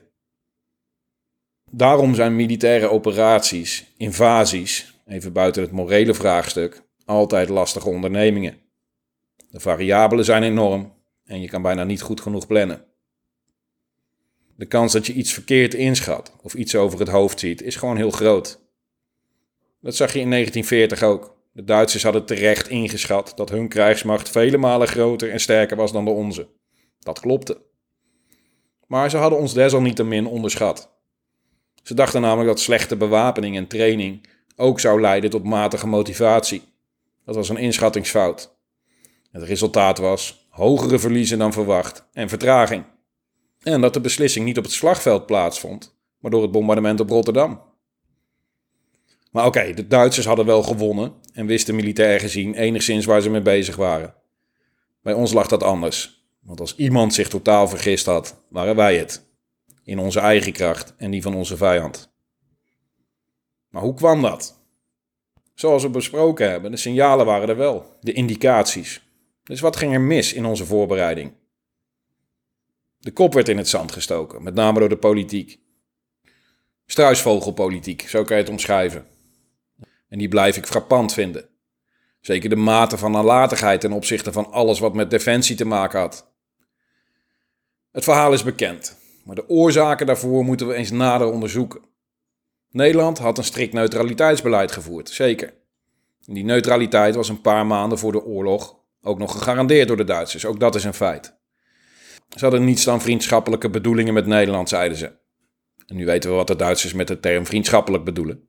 Daarom 1.70 2.14
zijn 2.14 2.36
militaire 2.36 2.90
operaties, 2.90 3.92
invasies, 3.96 5.00
even 5.06 5.32
buiten 5.32 5.62
het 5.62 5.70
morele 5.70 6.14
vraagstuk, 6.14 6.82
altijd 7.04 7.48
lastige 7.48 7.88
ondernemingen. 7.88 8.58
De 9.50 9.60
variabelen 9.60 10.24
zijn 10.24 10.42
enorm 10.42 10.92
en 11.24 11.40
je 11.40 11.48
kan 11.48 11.62
bijna 11.62 11.84
niet 11.84 12.02
goed 12.02 12.20
genoeg 12.20 12.46
plannen. 12.46 12.84
De 14.56 14.66
kans 14.66 14.92
dat 14.92 15.06
je 15.06 15.12
iets 15.12 15.32
verkeerd 15.32 15.74
inschat 15.74 16.32
of 16.42 16.54
iets 16.54 16.74
over 16.74 16.98
het 16.98 17.08
hoofd 17.08 17.38
ziet 17.38 17.62
is 17.62 17.76
gewoon 17.76 17.96
heel 17.96 18.10
groot. 18.10 18.65
Dat 19.86 19.96
zag 19.96 20.12
je 20.12 20.20
in 20.20 20.30
1940 20.30 21.08
ook. 21.08 21.36
De 21.52 21.64
Duitsers 21.64 22.02
hadden 22.02 22.26
terecht 22.26 22.68
ingeschat 22.68 23.32
dat 23.36 23.50
hun 23.50 23.68
krijgsmacht 23.68 24.30
vele 24.30 24.56
malen 24.56 24.88
groter 24.88 25.30
en 25.30 25.40
sterker 25.40 25.76
was 25.76 25.92
dan 25.92 26.04
de 26.04 26.10
onze. 26.10 26.48
Dat 26.98 27.20
klopte. 27.20 27.60
Maar 28.86 29.10
ze 29.10 29.16
hadden 29.16 29.38
ons 29.38 29.54
desalniettemin 29.54 30.26
onderschat. 30.26 30.98
Ze 31.82 31.94
dachten 31.94 32.20
namelijk 32.20 32.48
dat 32.48 32.60
slechte 32.60 32.96
bewapening 32.96 33.56
en 33.56 33.66
training 33.66 34.28
ook 34.56 34.80
zou 34.80 35.00
leiden 35.00 35.30
tot 35.30 35.44
matige 35.44 35.86
motivatie. 35.86 36.62
Dat 37.24 37.34
was 37.34 37.48
een 37.48 37.56
inschattingsfout. 37.56 38.56
Het 39.30 39.42
resultaat 39.42 39.98
was 39.98 40.46
hogere 40.48 40.98
verliezen 40.98 41.38
dan 41.38 41.52
verwacht 41.52 42.08
en 42.12 42.28
vertraging. 42.28 42.84
En 43.62 43.80
dat 43.80 43.94
de 43.94 44.00
beslissing 44.00 44.44
niet 44.44 44.58
op 44.58 44.64
het 44.64 44.72
slagveld 44.72 45.26
plaatsvond, 45.26 45.96
maar 46.18 46.30
door 46.30 46.42
het 46.42 46.52
bombardement 46.52 47.00
op 47.00 47.08
Rotterdam. 47.08 47.74
Maar 49.36 49.46
oké, 49.46 49.74
de 49.74 49.86
Duitsers 49.86 50.26
hadden 50.26 50.46
wel 50.46 50.62
gewonnen 50.62 51.14
en 51.32 51.46
wisten 51.46 51.74
militair 51.74 52.20
gezien 52.20 52.54
enigszins 52.54 53.04
waar 53.04 53.20
ze 53.20 53.30
mee 53.30 53.40
bezig 53.40 53.76
waren. 53.76 54.14
Bij 55.02 55.12
ons 55.12 55.32
lag 55.32 55.46
dat 55.46 55.62
anders. 55.62 56.26
Want 56.42 56.60
als 56.60 56.76
iemand 56.76 57.14
zich 57.14 57.28
totaal 57.28 57.68
vergist 57.68 58.06
had, 58.06 58.42
waren 58.48 58.76
wij 58.76 58.98
het. 58.98 59.26
In 59.84 59.98
onze 59.98 60.20
eigen 60.20 60.52
kracht 60.52 60.94
en 60.96 61.10
die 61.10 61.22
van 61.22 61.34
onze 61.34 61.56
vijand. 61.56 62.12
Maar 63.68 63.82
hoe 63.82 63.94
kwam 63.94 64.22
dat? 64.22 64.60
Zoals 65.54 65.82
we 65.82 65.88
besproken 65.90 66.50
hebben, 66.50 66.70
de 66.70 66.76
signalen 66.76 67.26
waren 67.26 67.48
er 67.48 67.56
wel, 67.56 67.96
de 68.00 68.12
indicaties. 68.12 69.02
Dus 69.42 69.60
wat 69.60 69.76
ging 69.76 69.92
er 69.92 70.00
mis 70.00 70.32
in 70.32 70.44
onze 70.44 70.66
voorbereiding? 70.66 71.32
De 72.98 73.10
kop 73.10 73.34
werd 73.34 73.48
in 73.48 73.58
het 73.58 73.68
zand 73.68 73.92
gestoken, 73.92 74.42
met 74.42 74.54
name 74.54 74.78
door 74.78 74.88
de 74.88 74.96
politiek. 74.96 75.58
Struisvogelpolitiek, 76.86 78.08
zo 78.08 78.24
kan 78.24 78.36
je 78.36 78.42
het 78.42 78.52
omschrijven. 78.52 79.14
En 80.08 80.18
die 80.18 80.28
blijf 80.28 80.56
ik 80.56 80.66
frappant 80.66 81.12
vinden. 81.12 81.48
Zeker 82.20 82.48
de 82.48 82.56
mate 82.56 82.98
van 82.98 83.10
nalatigheid 83.12 83.80
ten 83.80 83.92
opzichte 83.92 84.32
van 84.32 84.52
alles 84.52 84.78
wat 84.78 84.94
met 84.94 85.10
defensie 85.10 85.56
te 85.56 85.64
maken 85.64 86.00
had. 86.00 86.32
Het 87.92 88.04
verhaal 88.04 88.32
is 88.32 88.42
bekend, 88.42 88.98
maar 89.24 89.34
de 89.34 89.48
oorzaken 89.48 90.06
daarvoor 90.06 90.44
moeten 90.44 90.66
we 90.66 90.74
eens 90.74 90.90
nader 90.90 91.26
onderzoeken. 91.26 91.80
Nederland 92.70 93.18
had 93.18 93.38
een 93.38 93.44
strikt 93.44 93.72
neutraliteitsbeleid 93.72 94.72
gevoerd, 94.72 95.10
zeker. 95.10 95.54
die 96.24 96.44
neutraliteit 96.44 97.14
was 97.14 97.28
een 97.28 97.40
paar 97.40 97.66
maanden 97.66 97.98
voor 97.98 98.12
de 98.12 98.24
oorlog 98.24 98.76
ook 99.02 99.18
nog 99.18 99.32
gegarandeerd 99.32 99.88
door 99.88 99.96
de 99.96 100.04
Duitsers, 100.04 100.44
ook 100.44 100.60
dat 100.60 100.74
is 100.74 100.84
een 100.84 100.94
feit. 100.94 101.36
Ze 102.28 102.44
hadden 102.44 102.64
niets 102.64 102.84
dan 102.84 103.00
vriendschappelijke 103.00 103.70
bedoelingen 103.70 104.14
met 104.14 104.26
Nederland, 104.26 104.68
zeiden 104.68 104.98
ze. 104.98 105.12
En 105.86 105.96
nu 105.96 106.04
weten 106.04 106.30
we 106.30 106.36
wat 106.36 106.46
de 106.46 106.56
Duitsers 106.56 106.92
met 106.92 107.08
de 107.08 107.20
term 107.20 107.46
vriendschappelijk 107.46 108.04
bedoelen. 108.04 108.48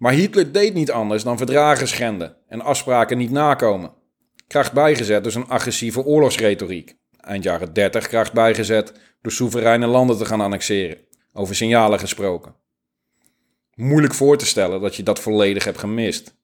Maar 0.00 0.12
Hitler 0.12 0.52
deed 0.52 0.74
niet 0.74 0.90
anders 0.90 1.22
dan 1.22 1.36
verdragen 1.36 1.88
schenden 1.88 2.36
en 2.48 2.60
afspraken 2.60 3.18
niet 3.18 3.30
nakomen. 3.30 3.92
Kracht 4.46 4.72
bijgezet 4.72 5.24
dus 5.24 5.34
een 5.34 5.48
agressieve 5.48 6.04
oorlogsretoriek. 6.04 6.96
Eind 7.16 7.44
jaren 7.44 7.72
30 7.72 8.06
kracht 8.06 8.32
bijgezet 8.32 8.92
door 9.22 9.32
soevereine 9.32 9.86
landen 9.86 10.18
te 10.18 10.24
gaan 10.24 10.40
annexeren. 10.40 10.98
Over 11.32 11.54
signalen 11.54 11.98
gesproken. 11.98 12.54
Moeilijk 13.74 14.14
voor 14.14 14.38
te 14.38 14.46
stellen 14.46 14.80
dat 14.80 14.96
je 14.96 15.02
dat 15.02 15.20
volledig 15.20 15.64
hebt 15.64 15.78
gemist. 15.78 16.34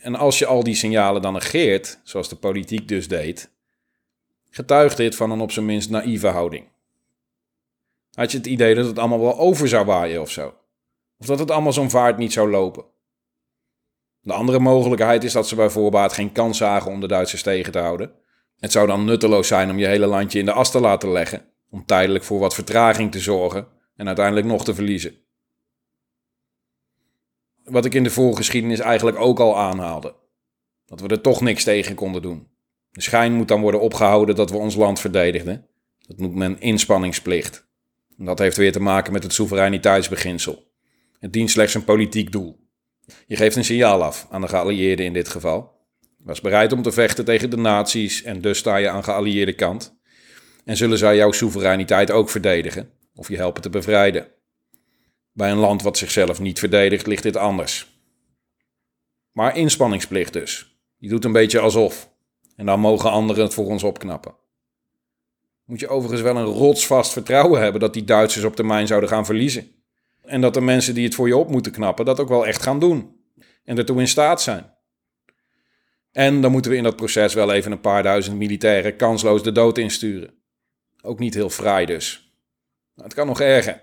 En 0.00 0.14
als 0.14 0.38
je 0.38 0.46
al 0.46 0.62
die 0.62 0.74
signalen 0.74 1.22
dan 1.22 1.32
negeert, 1.32 2.00
zoals 2.02 2.28
de 2.28 2.36
politiek 2.36 2.88
dus 2.88 3.08
deed, 3.08 3.50
getuigt 4.50 4.96
dit 4.96 5.16
van 5.16 5.30
een 5.30 5.40
op 5.40 5.52
zijn 5.52 5.66
minst 5.66 5.90
naïeve 5.90 6.28
houding. 6.28 6.68
Had 8.12 8.30
je 8.30 8.36
het 8.36 8.46
idee 8.46 8.74
dat 8.74 8.86
het 8.86 8.98
allemaal 8.98 9.20
wel 9.20 9.38
over 9.38 9.68
zou 9.68 9.84
waaien 9.84 10.20
of 10.20 10.30
zo? 10.30 10.54
Of 11.18 11.26
dat 11.26 11.38
het 11.38 11.50
allemaal 11.50 11.72
zo'n 11.72 11.90
vaart 11.90 12.18
niet 12.18 12.32
zou 12.32 12.50
lopen? 12.50 12.84
De 14.20 14.32
andere 14.32 14.58
mogelijkheid 14.58 15.24
is 15.24 15.32
dat 15.32 15.48
ze 15.48 15.54
bij 15.54 15.70
voorbaat 15.70 16.12
geen 16.12 16.32
kans 16.32 16.58
zagen 16.58 16.90
om 16.90 17.00
de 17.00 17.06
Duitsers 17.06 17.42
tegen 17.42 17.72
te 17.72 17.78
houden. 17.78 18.12
Het 18.58 18.72
zou 18.72 18.86
dan 18.86 19.04
nutteloos 19.04 19.48
zijn 19.48 19.70
om 19.70 19.78
je 19.78 19.86
hele 19.86 20.06
landje 20.06 20.38
in 20.38 20.44
de 20.44 20.52
as 20.52 20.70
te 20.70 20.80
laten 20.80 21.12
leggen, 21.12 21.44
om 21.70 21.84
tijdelijk 21.84 22.24
voor 22.24 22.38
wat 22.38 22.54
vertraging 22.54 23.12
te 23.12 23.20
zorgen 23.20 23.68
en 23.96 24.06
uiteindelijk 24.06 24.46
nog 24.46 24.64
te 24.64 24.74
verliezen. 24.74 25.14
Wat 27.64 27.84
ik 27.84 27.94
in 27.94 28.02
de 28.02 28.10
voorgeschiedenis 28.10 28.78
eigenlijk 28.78 29.18
ook 29.18 29.40
al 29.40 29.58
aanhaalde: 29.58 30.14
dat 30.86 31.00
we 31.00 31.08
er 31.08 31.20
toch 31.20 31.40
niks 31.40 31.64
tegen 31.64 31.94
konden 31.94 32.22
doen. 32.22 32.48
De 32.90 33.02
schijn 33.02 33.32
moet 33.32 33.48
dan 33.48 33.60
worden 33.60 33.80
opgehouden 33.80 34.34
dat 34.34 34.50
we 34.50 34.56
ons 34.56 34.74
land 34.74 35.00
verdedigden. 35.00 35.66
Dat 35.98 36.18
noemt 36.18 36.34
men 36.34 36.60
inspanningsplicht. 36.60 37.68
Dat 38.16 38.38
heeft 38.38 38.56
weer 38.56 38.72
te 38.72 38.80
maken 38.80 39.12
met 39.12 39.22
het 39.22 39.32
soevereiniteitsbeginsel. 39.32 40.74
Het 41.18 41.32
dient 41.32 41.50
slechts 41.50 41.74
een 41.74 41.84
politiek 41.84 42.32
doel. 42.32 42.58
Je 43.26 43.36
geeft 43.36 43.56
een 43.56 43.64
signaal 43.64 44.02
af 44.02 44.26
aan 44.30 44.40
de 44.40 44.48
geallieerden 44.48 45.06
in 45.06 45.12
dit 45.12 45.28
geval. 45.28 45.74
Was 46.18 46.40
bereid 46.40 46.72
om 46.72 46.82
te 46.82 46.92
vechten 46.92 47.24
tegen 47.24 47.50
de 47.50 47.56
nazi's 47.56 48.22
en 48.22 48.40
dus 48.40 48.58
sta 48.58 48.76
je 48.76 48.88
aan 48.88 49.04
geallieerde 49.04 49.54
kant. 49.54 49.98
En 50.64 50.76
zullen 50.76 50.98
zij 50.98 51.16
jouw 51.16 51.32
soevereiniteit 51.32 52.10
ook 52.10 52.30
verdedigen 52.30 52.90
of 53.14 53.28
je 53.28 53.36
helpen 53.36 53.62
te 53.62 53.70
bevrijden. 53.70 54.28
Bij 55.32 55.50
een 55.50 55.56
land 55.56 55.82
wat 55.82 55.98
zichzelf 55.98 56.40
niet 56.40 56.58
verdedigt 56.58 57.06
ligt 57.06 57.22
dit 57.22 57.36
anders. 57.36 58.00
Maar 59.32 59.56
inspanningsplicht 59.56 60.32
dus. 60.32 60.78
Je 60.96 61.08
doet 61.08 61.24
een 61.24 61.32
beetje 61.32 61.58
alsof. 61.58 62.10
En 62.56 62.66
dan 62.66 62.80
mogen 62.80 63.10
anderen 63.10 63.44
het 63.44 63.54
voor 63.54 63.66
ons 63.66 63.82
opknappen. 63.82 64.34
Moet 65.64 65.80
je 65.80 65.88
overigens 65.88 66.22
wel 66.22 66.36
een 66.36 66.44
rotsvast 66.44 67.12
vertrouwen 67.12 67.60
hebben 67.60 67.80
dat 67.80 67.94
die 67.94 68.04
Duitsers 68.04 68.44
op 68.44 68.56
termijn 68.56 68.86
zouden 68.86 69.08
gaan 69.08 69.24
verliezen. 69.24 69.75
En 70.26 70.40
dat 70.40 70.54
de 70.54 70.60
mensen 70.60 70.94
die 70.94 71.04
het 71.04 71.14
voor 71.14 71.28
je 71.28 71.36
op 71.36 71.50
moeten 71.50 71.72
knappen 71.72 72.04
dat 72.04 72.20
ook 72.20 72.28
wel 72.28 72.46
echt 72.46 72.62
gaan 72.62 72.80
doen. 72.80 73.20
En 73.64 73.78
ertoe 73.78 74.00
in 74.00 74.08
staat 74.08 74.42
zijn. 74.42 74.74
En 76.12 76.40
dan 76.40 76.52
moeten 76.52 76.70
we 76.70 76.76
in 76.76 76.82
dat 76.82 76.96
proces 76.96 77.34
wel 77.34 77.52
even 77.52 77.72
een 77.72 77.80
paar 77.80 78.02
duizend 78.02 78.36
militairen 78.36 78.96
kansloos 78.96 79.42
de 79.42 79.52
dood 79.52 79.78
insturen. 79.78 80.34
Ook 81.02 81.18
niet 81.18 81.34
heel 81.34 81.50
fraai 81.50 81.86
dus. 81.86 82.34
het 82.94 83.14
kan 83.14 83.26
nog 83.26 83.40
erger. 83.40 83.82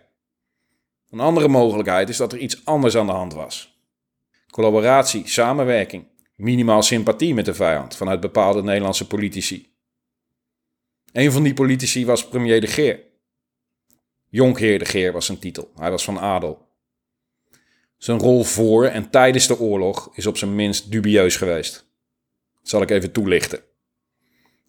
Een 1.09 1.19
andere 1.19 1.47
mogelijkheid 1.47 2.09
is 2.09 2.17
dat 2.17 2.33
er 2.33 2.39
iets 2.39 2.65
anders 2.65 2.97
aan 2.97 3.05
de 3.05 3.11
hand 3.11 3.33
was. 3.33 3.81
Collaboratie, 4.49 5.27
samenwerking, 5.27 6.07
minimaal 6.35 6.83
sympathie 6.83 7.33
met 7.33 7.45
de 7.45 7.53
vijand 7.53 7.95
vanuit 7.95 8.19
bepaalde 8.19 8.63
Nederlandse 8.63 9.07
politici. 9.07 9.75
Een 11.11 11.31
van 11.31 11.43
die 11.43 11.53
politici 11.53 12.05
was 12.05 12.27
premier 12.27 12.61
de 12.61 12.67
Geer. 12.67 12.99
Jonkheer 14.33 14.79
de 14.79 14.85
Geer 14.85 15.11
was 15.11 15.25
zijn 15.25 15.39
titel. 15.39 15.71
Hij 15.75 15.91
was 15.91 16.03
van 16.03 16.19
adel. 16.19 16.67
Zijn 17.97 18.19
rol 18.19 18.43
voor 18.43 18.85
en 18.85 19.09
tijdens 19.09 19.47
de 19.47 19.59
oorlog 19.59 20.09
is 20.13 20.25
op 20.25 20.37
zijn 20.37 20.55
minst 20.55 20.91
dubieus 20.91 21.35
geweest. 21.35 21.73
Dat 22.59 22.69
zal 22.69 22.81
ik 22.81 22.89
even 22.89 23.11
toelichten. 23.11 23.59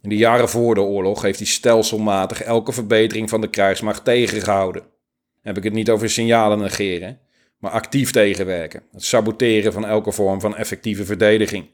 In 0.03 0.09
de 0.09 0.17
jaren 0.17 0.49
voor 0.49 0.75
de 0.75 0.81
oorlog 0.81 1.23
heeft 1.23 1.39
hij 1.39 1.47
stelselmatig 1.47 2.43
elke 2.43 2.73
verbetering 2.73 3.29
van 3.29 3.41
de 3.41 3.51
krijgsmacht 3.51 4.05
tegengehouden. 4.05 4.83
Dan 4.83 4.91
heb 5.43 5.57
ik 5.57 5.65
het 5.65 5.73
niet 5.73 5.91
over 5.91 6.11
signalen 6.11 6.59
negeren, 6.59 7.21
maar 7.59 7.71
actief 7.71 8.11
tegenwerken. 8.11 8.83
Het 8.93 9.05
saboteren 9.05 9.73
van 9.73 9.87
elke 9.87 10.13
vorm 10.13 10.41
van 10.41 10.57
effectieve 10.57 11.05
verdediging. 11.05 11.67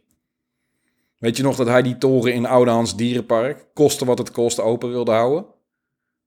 Weet 1.18 1.37
je 1.37 1.42
nog 1.42 1.56
dat 1.56 1.66
hij 1.66 1.82
die 1.82 1.99
toren 1.99 2.32
in 2.32 2.47
Oudehans 2.47 2.97
Dierenpark, 2.97 3.66
koste 3.75 4.04
wat 4.04 4.18
het 4.18 4.30
kost, 4.30 4.61
open 4.61 4.90
wilde 4.90 5.12
houden? 5.12 5.59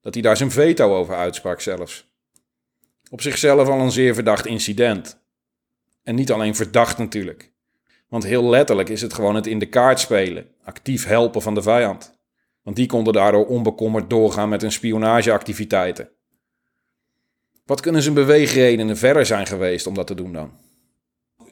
Dat 0.04 0.14
hij 0.14 0.24
daar 0.24 0.38
zijn 0.38 0.52
veto 0.52 0.96
over 0.96 1.16
uitsprak 1.16 1.62
zelfs. 1.62 2.12
Op 3.10 3.22
zichzelf 3.22 3.68
al 3.68 3.80
een 3.80 3.92
zeer 3.92 4.14
verdacht 4.14 4.46
incident. 4.46 5.22
En 6.04 6.16
niet 6.16 6.32
alleen 6.32 6.56
verdacht 6.56 6.98
natuurlijk. 6.98 7.52
Want 8.08 8.24
heel 8.24 8.50
letterlijk 8.50 8.90
is 8.90 9.02
het 9.02 9.14
gewoon 9.14 9.36
het 9.36 9.48
in 9.48 9.60
de 9.60 9.66
kaart 9.66 10.00
spelen, 10.00 10.48
actief 10.64 11.06
helpen 11.06 11.42
van 11.42 11.56
de 11.56 11.62
vijand. 11.62 12.18
Want 12.64 12.76
die 12.76 12.86
konden 12.86 13.14
daardoor 13.14 13.46
onbekommerd 13.46 14.10
doorgaan 14.10 14.50
met 14.50 14.62
hun 14.62 14.72
spionageactiviteiten. 14.72 16.10
Wat 17.66 17.82
kunnen 17.82 18.02
zijn 18.02 18.14
beweegredenen 18.14 18.98
verder 18.98 19.26
zijn 19.26 19.48
geweest 19.48 19.88
om 19.88 19.94
dat 19.94 20.08
te 20.08 20.16
doen 20.16 20.34
dan? 20.34 20.52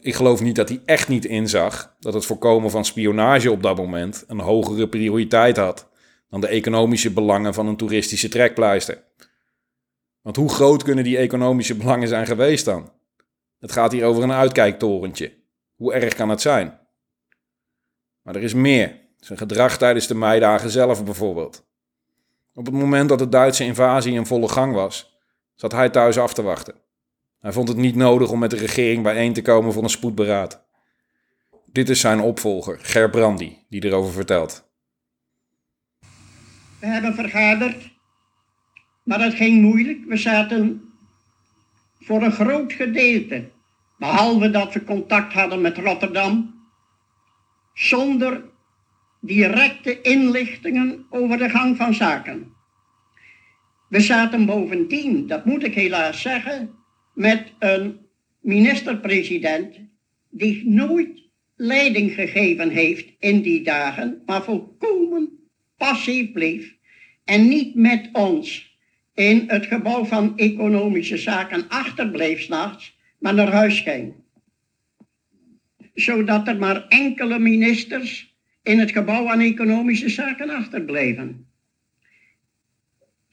Ik 0.01 0.15
geloof 0.15 0.41
niet 0.41 0.55
dat 0.55 0.69
hij 0.69 0.81
echt 0.85 1.07
niet 1.07 1.25
inzag 1.25 1.95
dat 1.99 2.13
het 2.13 2.25
voorkomen 2.25 2.71
van 2.71 2.85
spionage 2.85 3.51
op 3.51 3.63
dat 3.63 3.77
moment 3.77 4.23
een 4.27 4.39
hogere 4.39 4.87
prioriteit 4.87 5.57
had 5.57 5.90
dan 6.31 6.41
de 6.41 6.47
economische 6.47 7.11
belangen 7.11 7.53
van 7.53 7.67
een 7.67 7.77
toeristische 7.77 8.29
trekpleister. 8.29 9.03
Want 10.21 10.35
hoe 10.35 10.49
groot 10.49 10.83
kunnen 10.83 11.03
die 11.03 11.17
economische 11.17 11.75
belangen 11.75 12.07
zijn 12.07 12.25
geweest 12.25 12.65
dan? 12.65 12.91
Het 13.59 13.71
gaat 13.71 13.91
hier 13.91 14.05
over 14.05 14.23
een 14.23 14.31
uitkijktorentje. 14.31 15.33
Hoe 15.75 15.93
erg 15.93 16.13
kan 16.13 16.29
het 16.29 16.41
zijn? 16.41 16.79
Maar 18.21 18.35
er 18.35 18.43
is 18.43 18.53
meer. 18.53 18.99
Zijn 19.19 19.37
gedrag 19.37 19.77
tijdens 19.77 20.07
de 20.07 20.15
meidagen 20.15 20.69
zelf 20.69 21.03
bijvoorbeeld. 21.03 21.65
Op 22.53 22.65
het 22.65 22.75
moment 22.75 23.09
dat 23.09 23.19
de 23.19 23.29
Duitse 23.29 23.63
invasie 23.63 24.13
in 24.13 24.25
volle 24.25 24.47
gang 24.47 24.73
was, 24.73 25.19
zat 25.55 25.71
hij 25.71 25.89
thuis 25.89 26.17
af 26.17 26.33
te 26.33 26.41
wachten. 26.41 26.75
Hij 27.39 27.51
vond 27.51 27.67
het 27.67 27.77
niet 27.77 27.95
nodig 27.95 28.31
om 28.31 28.39
met 28.39 28.49
de 28.49 28.57
regering 28.57 29.03
bijeen 29.03 29.33
te 29.33 29.41
komen 29.41 29.73
voor 29.73 29.83
een 29.83 29.89
spoedberaad. 29.89 30.63
Dit 31.65 31.89
is 31.89 31.99
zijn 31.99 32.19
opvolger, 32.19 32.79
Ger 32.79 33.09
Brandy, 33.09 33.57
die 33.69 33.85
erover 33.85 34.11
vertelt. 34.11 34.70
We 36.81 36.87
hebben 36.87 37.15
vergaderd, 37.15 37.89
maar 39.03 39.21
het 39.21 39.33
ging 39.33 39.61
moeilijk. 39.61 40.05
We 40.05 40.17
zaten 40.17 40.81
voor 41.99 42.23
een 42.23 42.31
groot 42.31 42.73
gedeelte, 42.73 43.49
behalve 43.97 44.49
dat 44.49 44.73
we 44.73 44.83
contact 44.83 45.33
hadden 45.33 45.61
met 45.61 45.77
Rotterdam, 45.77 46.63
zonder 47.73 48.43
directe 49.19 50.01
inlichtingen 50.01 51.05
over 51.09 51.37
de 51.37 51.49
gang 51.49 51.77
van 51.77 51.93
zaken. 51.93 52.53
We 53.87 53.99
zaten 53.99 54.45
bovendien, 54.45 55.27
dat 55.27 55.45
moet 55.45 55.63
ik 55.63 55.73
helaas 55.73 56.21
zeggen, 56.21 56.75
met 57.13 57.53
een 57.59 57.99
minister-president 58.39 59.79
die 60.29 60.69
nooit 60.69 61.29
leiding 61.55 62.11
gegeven 62.11 62.69
heeft 62.69 63.13
in 63.19 63.41
die 63.41 63.63
dagen, 63.63 64.21
maar 64.25 64.43
volkomen 64.43 65.40
passief 65.81 66.31
bleef 66.31 66.75
en 67.25 67.47
niet 67.47 67.75
met 67.75 68.09
ons 68.11 68.77
in 69.13 69.43
het 69.47 69.65
gebouw 69.65 70.05
van 70.05 70.37
economische 70.37 71.17
zaken 71.17 71.67
achterbleef 71.67 72.41
s'nachts, 72.41 72.97
maar 73.19 73.33
naar 73.33 73.51
huis 73.51 73.79
ging. 73.79 74.13
Zodat 75.93 76.47
er 76.47 76.57
maar 76.57 76.87
enkele 76.87 77.39
ministers 77.39 78.35
in 78.63 78.79
het 78.79 78.91
gebouw 78.91 79.29
aan 79.29 79.39
economische 79.39 80.09
zaken 80.09 80.49
achterbleven. 80.49 81.45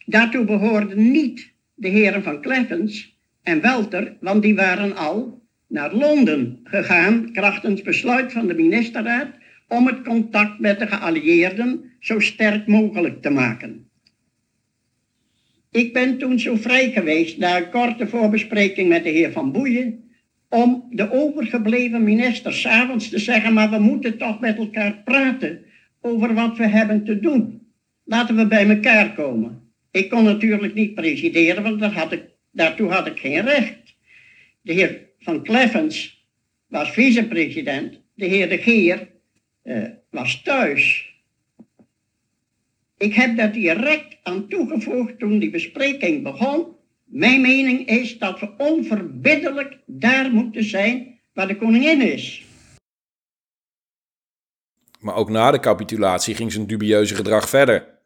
Daartoe 0.05 0.45
behoorden 0.45 1.11
niet 1.11 1.53
de 1.75 1.89
heren 1.89 2.23
van 2.23 2.41
Kleffens 2.41 3.19
en 3.43 3.61
Welter, 3.61 4.17
want 4.21 4.43
die 4.43 4.55
waren 4.55 4.97
al 4.97 5.43
naar 5.67 5.95
Londen 5.95 6.61
gegaan, 6.65 7.33
krachtens 7.33 7.83
besluit 7.83 8.33
van 8.33 8.47
de 8.47 8.55
ministerraad, 8.55 9.29
om 9.69 9.87
het 9.87 10.03
contact 10.03 10.59
met 10.59 10.79
de 10.79 10.87
geallieerden 10.87 11.88
zo 11.99 12.21
sterk 12.21 12.67
mogelijk 12.67 13.23
te 13.23 13.31
maken. 13.31 13.91
Ik 15.71 15.93
ben 15.93 16.19
toen 16.19 16.39
zo 16.39 16.57
vrij 16.57 16.91
geweest, 16.91 17.39
na 17.39 17.57
een 17.57 17.71
korte 17.71 18.09
voorbespreking 18.09 18.89
met 18.89 19.05
de 19.05 19.11
heer 19.11 19.33
Van 19.33 19.53
Boeien, 19.53 20.11
om 20.49 20.87
de 20.91 21.13
overgebleven 21.13 22.05
ministers 22.05 22.61
s'avonds 22.61 23.09
te 23.09 23.19
zeggen, 23.19 23.53
maar 23.53 23.71
we 23.71 23.79
moeten 23.79 24.19
toch 24.19 24.41
met 24.41 24.57
elkaar 24.57 25.03
praten 25.05 25.65
over 26.01 26.35
wat 26.35 26.57
we 26.57 26.67
hebben 26.67 27.05
te 27.05 27.21
doen. 27.21 27.67
Laten 28.05 28.37
we 28.37 28.47
bij 28.47 28.69
elkaar 28.69 29.15
komen. 29.15 29.73
Ik 29.91 30.11
kon 30.11 30.25
natuurlijk 30.25 30.75
niet 30.75 30.95
presideren, 30.95 31.63
want 31.63 31.81
dat 31.81 31.93
had 31.93 32.13
ik, 32.13 32.23
daartoe 32.53 32.91
had 32.91 33.07
ik 33.07 33.19
geen 33.19 33.41
recht. 33.41 33.97
De 34.61 34.73
heer 34.73 35.01
Van 35.19 35.43
Kleffens 35.43 36.27
was 36.67 36.91
vicepresident, 36.91 38.01
de 38.15 38.27
heer 38.27 38.49
De 38.49 38.59
Geer 38.59 39.09
uh, 39.65 39.85
was 40.11 40.43
thuis. 40.43 41.13
Ik 42.99 43.15
heb 43.15 43.37
daar 43.37 43.53
direct 43.53 44.17
aan 44.23 44.49
toegevoegd 44.49 45.19
toen 45.19 45.39
die 45.39 45.51
bespreking 45.51 46.23
begon. 46.23 46.67
Mijn 47.05 47.41
mening 47.41 47.89
is 47.89 48.19
dat 48.19 48.41
we 48.41 48.55
onverbiddelijk 48.57 49.79
daar 49.87 50.31
moeten 50.31 50.65
zijn 50.65 51.21
waar 51.33 51.49
de 51.49 51.57
koningin 51.57 52.01
is. 52.01 52.47
Maar 55.01 55.15
ook 55.15 55.31
na 55.31 55.51
de 55.51 55.61
capitulatie 55.61 56.35
ging 56.35 56.53
zijn 56.53 56.67
dubieuze 56.67 57.15
gedrag 57.15 57.49
verder. 57.49 57.99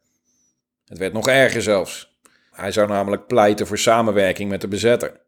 Het 0.84 0.98
werd 0.98 1.12
nog 1.12 1.28
erger 1.28 1.62
zelfs. 1.62 2.20
Hij 2.50 2.72
zou 2.72 2.88
namelijk 2.88 3.26
pleiten 3.26 3.66
voor 3.66 3.78
samenwerking 3.78 4.50
met 4.50 4.60
de 4.60 4.68
bezetter. 4.68 5.20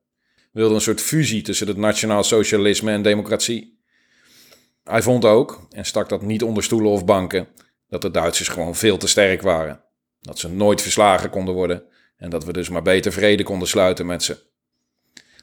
Wilde 0.52 0.75
een 0.75 0.80
soort 0.80 1.00
fusie 1.00 1.42
tussen 1.42 1.66
het 1.66 1.76
nationaal 1.76 2.25
socialisme 2.25 2.90
en 2.90 3.02
democratie. 3.02 3.78
Hij 4.85 5.02
vond 5.02 5.25
ook, 5.25 5.66
en 5.71 5.85
stak 5.85 6.09
dat 6.09 6.23
niet 6.23 6.42
onder 6.42 6.62
stoelen 6.62 6.90
of 6.90 7.04
banken, 7.04 7.49
dat 7.88 8.02
de 8.02 8.10
Duitsers 8.10 8.48
gewoon 8.48 8.74
veel 8.74 8.96
te 8.96 9.08
sterk 9.08 9.42
waren. 9.42 9.82
Dat 10.20 10.38
ze 10.38 10.48
nooit 10.48 10.82
verslagen 10.82 11.30
konden 11.30 11.54
worden 11.54 11.84
en 12.16 12.30
dat 12.30 12.44
we 12.44 12.52
dus 12.52 12.68
maar 12.68 12.82
beter 12.82 13.12
vrede 13.12 13.42
konden 13.42 13.68
sluiten 13.68 14.06
met 14.06 14.22
ze. 14.22 14.38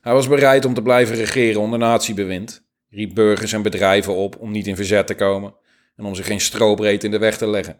Hij 0.01 0.13
was 0.13 0.27
bereid 0.27 0.65
om 0.65 0.73
te 0.73 0.81
blijven 0.81 1.15
regeren 1.15 1.61
onder 1.61 1.79
natiebewind, 1.79 2.63
riep 2.89 3.15
burgers 3.15 3.53
en 3.53 3.61
bedrijven 3.61 4.15
op 4.15 4.39
om 4.39 4.51
niet 4.51 4.67
in 4.67 4.75
verzet 4.75 5.07
te 5.07 5.15
komen 5.15 5.55
en 5.95 6.05
om 6.05 6.15
zich 6.15 6.25
geen 6.25 6.41
strobreed 6.41 7.03
in 7.03 7.11
de 7.11 7.17
weg 7.17 7.37
te 7.37 7.47
leggen. 7.47 7.79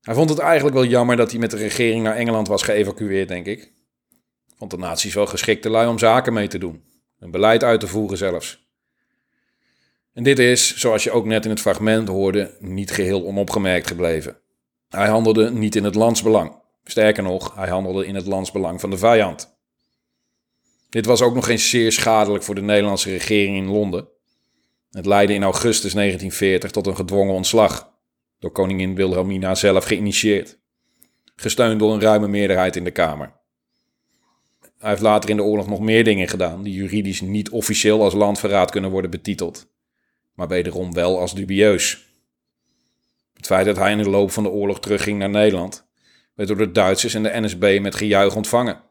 Hij 0.00 0.14
vond 0.14 0.30
het 0.30 0.38
eigenlijk 0.38 0.76
wel 0.76 0.84
jammer 0.84 1.16
dat 1.16 1.30
hij 1.30 1.40
met 1.40 1.50
de 1.50 1.56
regering 1.56 2.02
naar 2.02 2.16
Engeland 2.16 2.48
was 2.48 2.62
geëvacueerd, 2.62 3.28
denk 3.28 3.46
ik. 3.46 3.72
Vond 4.56 4.70
de 4.70 4.76
naties 4.76 5.14
wel 5.14 5.26
geschikte 5.26 5.70
lui 5.70 5.88
om 5.88 5.98
zaken 5.98 6.32
mee 6.32 6.48
te 6.48 6.58
doen, 6.58 6.84
een 7.18 7.30
beleid 7.30 7.64
uit 7.64 7.80
te 7.80 7.86
voeren 7.86 8.18
zelfs. 8.18 8.63
En 10.14 10.22
dit 10.22 10.38
is, 10.38 10.76
zoals 10.76 11.04
je 11.04 11.10
ook 11.10 11.24
net 11.24 11.44
in 11.44 11.50
het 11.50 11.60
fragment 11.60 12.08
hoorde, 12.08 12.50
niet 12.58 12.90
geheel 12.90 13.24
onopgemerkt 13.24 13.86
gebleven. 13.86 14.36
Hij 14.88 15.08
handelde 15.08 15.50
niet 15.50 15.76
in 15.76 15.84
het 15.84 15.94
landsbelang. 15.94 16.56
Sterker 16.84 17.22
nog, 17.22 17.54
hij 17.54 17.68
handelde 17.68 18.06
in 18.06 18.14
het 18.14 18.26
landsbelang 18.26 18.80
van 18.80 18.90
de 18.90 18.98
vijand. 18.98 19.56
Dit 20.88 21.06
was 21.06 21.22
ook 21.22 21.34
nog 21.34 21.48
eens 21.48 21.70
zeer 21.70 21.92
schadelijk 21.92 22.44
voor 22.44 22.54
de 22.54 22.62
Nederlandse 22.62 23.10
regering 23.10 23.56
in 23.56 23.66
Londen. 23.66 24.08
Het 24.90 25.06
leidde 25.06 25.34
in 25.34 25.42
augustus 25.42 25.92
1940 25.92 26.70
tot 26.70 26.86
een 26.86 26.96
gedwongen 26.96 27.34
ontslag, 27.34 27.92
door 28.38 28.50
koningin 28.50 28.94
Wilhelmina 28.94 29.54
zelf 29.54 29.84
geïnitieerd, 29.84 30.58
gesteund 31.36 31.78
door 31.78 31.92
een 31.92 32.00
ruime 32.00 32.28
meerderheid 32.28 32.76
in 32.76 32.84
de 32.84 32.90
Kamer. 32.90 33.32
Hij 34.78 34.90
heeft 34.90 35.02
later 35.02 35.30
in 35.30 35.36
de 35.36 35.42
oorlog 35.42 35.66
nog 35.66 35.80
meer 35.80 36.04
dingen 36.04 36.28
gedaan 36.28 36.62
die 36.62 36.74
juridisch 36.74 37.20
niet 37.20 37.50
officieel 37.50 38.02
als 38.02 38.14
landverraad 38.14 38.70
kunnen 38.70 38.90
worden 38.90 39.10
betiteld, 39.10 39.73
maar 40.34 40.48
wederom 40.48 40.92
wel 40.92 41.20
als 41.20 41.34
dubieus. 41.34 42.06
Het 43.32 43.46
feit 43.46 43.66
dat 43.66 43.76
hij 43.76 43.90
in 43.90 43.98
de 43.98 44.10
loop 44.10 44.30
van 44.30 44.42
de 44.42 44.48
oorlog 44.48 44.80
terugging 44.80 45.18
naar 45.18 45.30
Nederland, 45.30 45.86
werd 46.34 46.48
door 46.48 46.58
de 46.58 46.70
Duitsers 46.70 47.14
en 47.14 47.22
de 47.22 47.40
NSB 47.40 47.78
met 47.82 47.94
gejuich 47.94 48.36
ontvangen. 48.36 48.82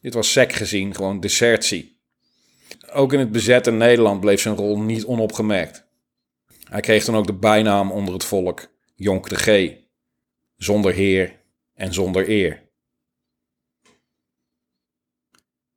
Dit 0.00 0.14
was 0.14 0.32
sec 0.32 0.52
gezien 0.52 0.94
gewoon 0.94 1.20
desertie. 1.20 2.00
Ook 2.92 3.12
in 3.12 3.18
het 3.18 3.32
bezette 3.32 3.70
Nederland 3.70 4.20
bleef 4.20 4.40
zijn 4.40 4.56
rol 4.56 4.80
niet 4.80 5.04
onopgemerkt. 5.04 5.84
Hij 6.68 6.80
kreeg 6.80 7.04
dan 7.04 7.16
ook 7.16 7.26
de 7.26 7.34
bijnaam 7.34 7.92
onder 7.92 8.14
het 8.14 8.24
volk 8.24 8.70
Jonk 8.94 9.28
de 9.28 9.36
G, 9.36 9.76
zonder 10.56 10.92
heer 10.92 11.40
en 11.74 11.94
zonder 11.94 12.28
eer. 12.28 12.62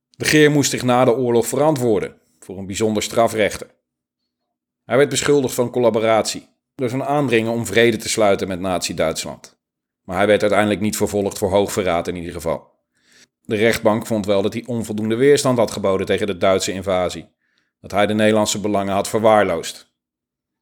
De 0.10 0.25
Geer 0.25 0.52
moest 0.52 0.70
zich 0.70 0.84
na 0.84 1.06
de 1.06 1.16
oorlog 1.16 1.48
verantwoorden 1.48 2.22
voor 2.40 2.58
een 2.58 2.66
bijzonder 2.66 3.04
strafrechter. 3.04 3.75
Hij 4.86 4.98
werd 4.98 5.10
beschuldigd 5.10 5.54
van 5.54 5.70
collaboratie 5.70 6.48
door 6.75 6.89
zijn 6.89 7.04
aandringen 7.04 7.51
om 7.51 7.65
vrede 7.65 7.98
te 7.98 8.10
sluiten 8.10 8.48
met 8.48 8.60
Nazi-Duitsland. 8.60 9.58
Maar 10.04 10.17
hij 10.17 10.28
werd 10.28 10.41
uiteindelijk 10.41 10.82
niet 10.82 10.98
vervolgd 10.98 11.38
voor 11.38 11.50
hoogverraad 11.50 12.08
in 12.08 12.15
ieder 12.15 12.34
geval. 12.34 12.74
De 13.41 13.56
rechtbank 13.56 14.08
vond 14.08 14.26
wel 14.26 14.41
dat 14.41 14.54
hij 14.54 14.63
onvoldoende 14.65 15.15
weerstand 15.15 15.58
had 15.58 15.71
geboden 15.71 16.06
tegen 16.06 16.28
de 16.28 16.38
Duitse 16.38 16.71
invasie. 16.71 17.28
Dat 17.82 17.91
hij 17.91 18.06
de 18.06 18.13
Nederlandse 18.13 18.60
belangen 18.60 18.93
had 18.93 19.08
verwaarloosd. 19.08 19.93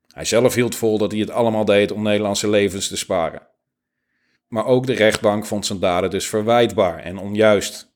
Hij 0.07 0.25
zelf 0.25 0.53
hield 0.53 0.75
vol 0.75 0.97
dat 0.97 1.11
hij 1.11 1.19
het 1.19 1.29
allemaal 1.29 1.65
deed 1.65 1.91
om 1.91 2.03
Nederlandse 2.03 2.49
levens 2.49 2.87
te 2.87 2.97
sparen. 2.97 3.47
Maar 4.47 4.65
ook 4.65 4.85
de 4.85 4.93
rechtbank 4.93 5.45
vond 5.45 5.65
zijn 5.65 5.79
daden 5.79 6.09
dus 6.09 6.27
verwijtbaar 6.27 6.99
en 6.99 7.17
onjuist. 7.17 7.91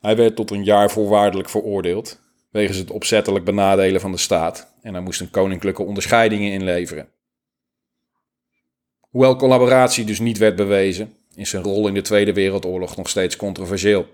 Hij 0.00 0.16
werd 0.16 0.36
tot 0.36 0.50
een 0.50 0.64
jaar 0.64 0.90
voorwaardelijk 0.90 1.48
veroordeeld, 1.48 2.20
wegens 2.50 2.76
het 2.76 2.90
opzettelijk 2.90 3.44
benadelen 3.44 4.00
van 4.00 4.12
de 4.12 4.18
staat, 4.18 4.71
en 4.82 4.94
hij 4.94 5.02
moest 5.02 5.20
een 5.20 5.30
koninklijke 5.30 5.82
onderscheidingen 5.82 6.52
inleveren. 6.52 7.08
Hoewel 9.00 9.36
collaboratie 9.36 10.04
dus 10.04 10.20
niet 10.20 10.38
werd 10.38 10.56
bewezen, 10.56 11.16
is 11.34 11.50
zijn 11.50 11.62
rol 11.62 11.88
in 11.88 11.94
de 11.94 12.00
Tweede 12.00 12.32
Wereldoorlog 12.32 12.96
nog 12.96 13.08
steeds 13.08 13.36
controversieel. 13.36 14.06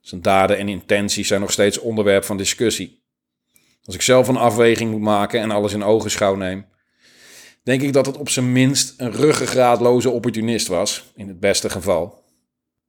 Zijn 0.00 0.22
daden 0.22 0.58
en 0.58 0.68
intenties 0.68 1.28
zijn 1.28 1.40
nog 1.40 1.52
steeds 1.52 1.78
onderwerp 1.78 2.24
van 2.24 2.36
discussie. 2.36 3.02
Als 3.84 3.94
ik 3.94 4.02
zelf 4.02 4.28
een 4.28 4.36
afweging 4.36 4.90
moet 4.90 5.00
maken 5.00 5.40
en 5.40 5.50
alles 5.50 5.72
in 5.72 5.82
ogenschouw 5.82 6.34
neem, 6.34 6.66
denk 7.62 7.82
ik 7.82 7.92
dat 7.92 8.06
het 8.06 8.16
op 8.16 8.28
zijn 8.28 8.52
minst 8.52 8.94
een 8.96 9.12
ruggengraatloze 9.12 10.10
opportunist 10.10 10.66
was, 10.66 11.12
in 11.14 11.28
het 11.28 11.40
beste 11.40 11.70
geval. 11.70 12.22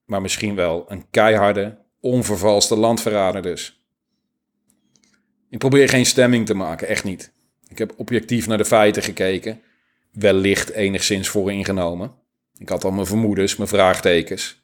Maar 0.05 0.21
misschien 0.21 0.55
wel 0.55 0.85
een 0.87 1.09
keiharde, 1.09 1.77
onvervalste 1.99 2.75
landverrader 2.75 3.41
dus. 3.41 3.80
Ik 5.51 5.59
probeer 5.59 5.89
geen 5.89 6.05
stemming 6.05 6.45
te 6.45 6.53
maken, 6.53 6.87
echt 6.87 7.03
niet. 7.03 7.31
Ik 7.67 7.77
heb 7.77 7.93
objectief 7.97 8.47
naar 8.47 8.57
de 8.57 8.65
feiten 8.65 9.03
gekeken, 9.03 9.61
wellicht 10.11 10.69
enigszins 10.69 11.29
vooringenomen. 11.29 12.13
Ik 12.57 12.69
had 12.69 12.83
al 12.83 12.91
mijn 12.91 13.05
vermoedens, 13.05 13.55
mijn 13.55 13.69
vraagtekens. 13.69 14.63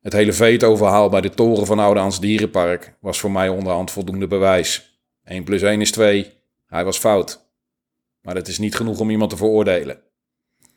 Het 0.00 0.12
hele 0.12 0.32
veto-verhaal 0.32 1.08
bij 1.08 1.20
de 1.20 1.30
toren 1.30 1.66
van 1.66 1.78
Oude 1.78 2.20
Dierenpark 2.20 2.94
was 3.00 3.20
voor 3.20 3.30
mij 3.30 3.48
onderhand 3.48 3.90
voldoende 3.90 4.26
bewijs. 4.26 5.00
1 5.24 5.44
plus 5.44 5.62
1 5.62 5.80
is 5.80 5.90
2. 5.90 6.32
Hij 6.66 6.84
was 6.84 6.98
fout. 6.98 7.46
Maar 8.22 8.34
dat 8.34 8.48
is 8.48 8.58
niet 8.58 8.74
genoeg 8.74 9.00
om 9.00 9.10
iemand 9.10 9.30
te 9.30 9.36
veroordelen. 9.36 10.00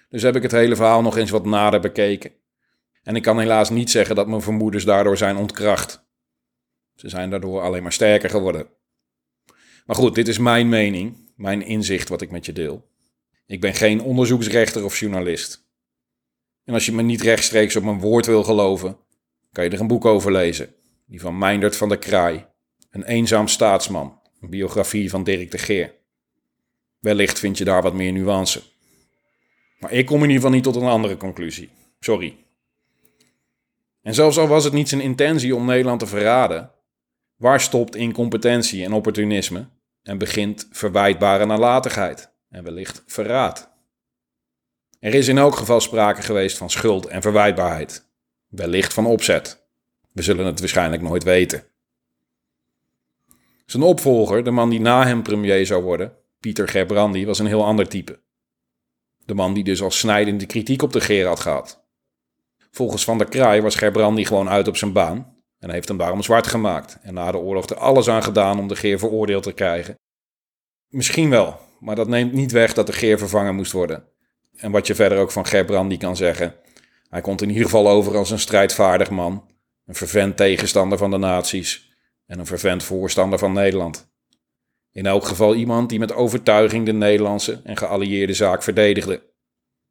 Dus 0.09 0.21
heb 0.21 0.35
ik 0.35 0.41
het 0.41 0.51
hele 0.51 0.75
verhaal 0.75 1.01
nog 1.01 1.17
eens 1.17 1.31
wat 1.31 1.45
nader 1.45 1.79
bekeken. 1.79 2.31
En 3.03 3.15
ik 3.15 3.21
kan 3.21 3.39
helaas 3.39 3.69
niet 3.69 3.89
zeggen 3.89 4.15
dat 4.15 4.27
mijn 4.27 4.41
vermoedens 4.41 4.83
daardoor 4.83 5.17
zijn 5.17 5.37
ontkracht. 5.37 6.05
Ze 6.95 7.09
zijn 7.09 7.29
daardoor 7.29 7.61
alleen 7.61 7.83
maar 7.83 7.93
sterker 7.93 8.29
geworden. 8.29 8.67
Maar 9.91 9.99
goed, 9.99 10.15
dit 10.15 10.27
is 10.27 10.37
mijn 10.37 10.69
mening, 10.69 11.15
mijn 11.35 11.61
inzicht 11.61 12.09
wat 12.09 12.21
ik 12.21 12.31
met 12.31 12.45
je 12.45 12.53
deel. 12.53 12.89
Ik 13.45 13.61
ben 13.61 13.73
geen 13.73 14.01
onderzoeksrechter 14.01 14.83
of 14.83 14.99
journalist. 14.99 15.67
En 16.63 16.73
als 16.73 16.85
je 16.85 16.91
me 16.91 17.01
niet 17.01 17.21
rechtstreeks 17.21 17.75
op 17.75 17.83
mijn 17.83 17.99
woord 17.99 18.25
wil 18.25 18.43
geloven, 18.43 18.97
kan 19.51 19.63
je 19.63 19.69
er 19.69 19.79
een 19.79 19.87
boek 19.87 20.05
over 20.05 20.31
lezen. 20.31 20.73
Die 21.05 21.19
van 21.19 21.37
Meindert 21.37 21.75
van 21.75 21.89
der 21.89 21.97
Kraai. 21.97 22.45
Een 22.89 23.03
eenzaam 23.03 23.47
staatsman. 23.47 24.19
Een 24.41 24.49
biografie 24.49 25.09
van 25.09 25.23
Dirk 25.23 25.51
de 25.51 25.57
Geer. 25.57 25.93
Wellicht 26.99 27.39
vind 27.39 27.57
je 27.57 27.63
daar 27.63 27.81
wat 27.81 27.93
meer 27.93 28.11
nuance. 28.11 28.61
Maar 29.79 29.91
ik 29.91 30.05
kom 30.05 30.15
in 30.15 30.21
ieder 30.21 30.35
geval 30.35 30.51
niet 30.51 30.63
tot 30.63 30.75
een 30.75 30.87
andere 30.87 31.17
conclusie. 31.17 31.69
Sorry. 31.99 32.37
En 34.01 34.13
zelfs 34.13 34.37
al 34.37 34.47
was 34.47 34.63
het 34.63 34.73
niet 34.73 34.89
zijn 34.89 35.01
intentie 35.01 35.55
om 35.55 35.65
Nederland 35.65 35.99
te 35.99 36.07
verraden, 36.07 36.71
waar 37.35 37.61
stopt 37.61 37.95
incompetentie 37.95 38.83
en 38.83 38.93
opportunisme 38.93 39.67
en 40.03 40.17
begint 40.17 40.67
verwijtbare 40.71 41.45
nalatigheid 41.45 42.33
en 42.49 42.63
wellicht 42.63 43.03
verraad? 43.05 43.71
Er 44.99 45.13
is 45.13 45.27
in 45.27 45.37
elk 45.37 45.55
geval 45.55 45.81
sprake 45.81 46.21
geweest 46.21 46.57
van 46.57 46.69
schuld 46.69 47.05
en 47.05 47.21
verwijtbaarheid. 47.21 48.09
Wellicht 48.47 48.93
van 48.93 49.05
opzet. 49.05 49.67
We 50.11 50.21
zullen 50.21 50.45
het 50.45 50.59
waarschijnlijk 50.59 51.01
nooit 51.01 51.23
weten. 51.23 51.63
Zijn 53.65 53.83
opvolger, 53.83 54.43
de 54.43 54.51
man 54.51 54.69
die 54.69 54.79
na 54.79 55.05
hem 55.05 55.23
premier 55.23 55.65
zou 55.65 55.83
worden, 55.83 56.17
Pieter 56.39 56.67
Gerbrandi, 56.67 57.25
was 57.25 57.39
een 57.39 57.45
heel 57.45 57.65
ander 57.65 57.87
type. 57.87 58.19
De 59.25 59.33
man 59.33 59.53
die 59.53 59.63
dus 59.63 59.81
al 59.81 59.91
snijdende 59.91 60.45
kritiek 60.45 60.81
op 60.81 60.93
de 60.93 61.01
Geer 61.01 61.27
had 61.27 61.39
gehad. 61.39 61.85
Volgens 62.71 63.03
Van 63.03 63.17
der 63.17 63.27
Kraai 63.27 63.61
was 63.61 63.75
Gerbrandi 63.75 64.25
gewoon 64.25 64.49
uit 64.49 64.67
op 64.67 64.77
zijn 64.77 64.93
baan 64.93 65.40
en 65.61 65.69
heeft 65.69 65.87
hem 65.87 65.97
daarom 65.97 66.23
zwart 66.23 66.47
gemaakt 66.47 66.97
en 67.01 67.13
na 67.13 67.31
de 67.31 67.37
oorlog 67.37 67.69
er 67.69 67.77
alles 67.77 68.09
aan 68.09 68.23
gedaan 68.23 68.59
om 68.59 68.67
de 68.67 68.75
Geer 68.75 68.99
veroordeeld 68.99 69.43
te 69.43 69.51
krijgen. 69.51 69.99
Misschien 70.87 71.29
wel, 71.29 71.59
maar 71.79 71.95
dat 71.95 72.07
neemt 72.07 72.33
niet 72.33 72.51
weg 72.51 72.73
dat 72.73 72.87
de 72.87 72.93
Geer 72.93 73.17
vervangen 73.17 73.55
moest 73.55 73.71
worden. 73.71 74.03
En 74.55 74.71
wat 74.71 74.87
je 74.87 74.95
verder 74.95 75.17
ook 75.17 75.31
van 75.31 75.45
Gerbrandi 75.45 75.97
kan 75.97 76.15
zeggen. 76.15 76.55
Hij 77.09 77.21
komt 77.21 77.41
in 77.41 77.49
ieder 77.49 77.63
geval 77.63 77.89
over 77.89 78.17
als 78.17 78.31
een 78.31 78.39
strijdvaardig 78.39 79.09
man, 79.09 79.49
een 79.85 79.95
vervent 79.95 80.37
tegenstander 80.37 80.97
van 80.97 81.11
de 81.11 81.17
naties 81.17 81.93
en 82.25 82.39
een 82.39 82.45
vervent 82.45 82.83
voorstander 82.83 83.39
van 83.39 83.53
Nederland. 83.53 84.09
In 84.91 85.05
elk 85.05 85.25
geval 85.25 85.55
iemand 85.55 85.89
die 85.89 85.99
met 85.99 86.13
overtuiging 86.13 86.85
de 86.85 86.93
Nederlandse 86.93 87.61
en 87.63 87.77
geallieerde 87.77 88.33
zaak 88.33 88.63
verdedigde. 88.63 89.29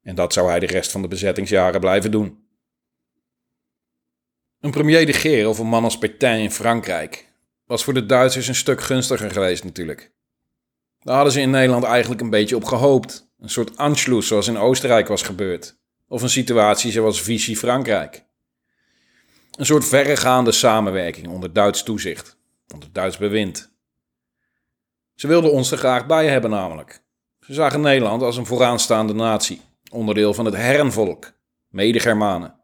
En 0.02 0.14
dat 0.14 0.32
zou 0.32 0.48
hij 0.48 0.58
de 0.58 0.66
rest 0.66 0.90
van 0.90 1.02
de 1.02 1.08
bezettingsjaren 1.08 1.80
blijven 1.80 2.10
doen. 2.10 2.48
Een 4.60 4.70
premier 4.70 5.06
de 5.06 5.12
Geer 5.12 5.48
of 5.48 5.58
een 5.58 5.66
man 5.66 5.84
als 5.84 5.98
Pétain 5.98 6.40
in 6.40 6.50
Frankrijk 6.50 7.32
was 7.66 7.84
voor 7.84 7.94
de 7.94 8.06
Duitsers 8.06 8.48
een 8.48 8.54
stuk 8.54 8.80
gunstiger 8.80 9.30
geweest 9.30 9.64
natuurlijk. 9.64 10.12
Daar 11.00 11.14
hadden 11.14 11.32
ze 11.32 11.40
in 11.40 11.50
Nederland 11.50 11.84
eigenlijk 11.84 12.20
een 12.20 12.30
beetje 12.30 12.56
op 12.56 12.64
gehoopt. 12.64 13.30
Een 13.38 13.50
soort 13.50 13.76
Anschluss 13.76 14.28
zoals 14.28 14.48
in 14.48 14.58
Oostenrijk 14.58 15.08
was 15.08 15.22
gebeurd. 15.22 15.78
Of 16.08 16.22
een 16.22 16.30
situatie 16.30 16.92
zoals 16.92 17.22
Vichy 17.22 17.56
Frankrijk. 17.56 18.24
Een 19.50 19.66
soort 19.66 19.84
verregaande 19.84 20.52
samenwerking 20.52 21.28
onder 21.28 21.52
Duits 21.52 21.82
toezicht, 21.82 22.38
onder 22.72 22.88
Duits 22.92 23.18
bewind. 23.18 23.72
Ze 25.14 25.26
wilden 25.26 25.52
ons 25.52 25.70
er 25.70 25.78
graag 25.78 26.06
bij 26.06 26.28
hebben 26.28 26.50
namelijk. 26.50 27.02
Ze 27.40 27.54
zagen 27.54 27.80
Nederland 27.80 28.22
als 28.22 28.36
een 28.36 28.46
vooraanstaande 28.46 29.14
natie, 29.14 29.60
onderdeel 29.90 30.34
van 30.34 30.44
het 30.44 30.56
herrenvolk, 30.56 31.32
mede-Germanen, 31.68 32.59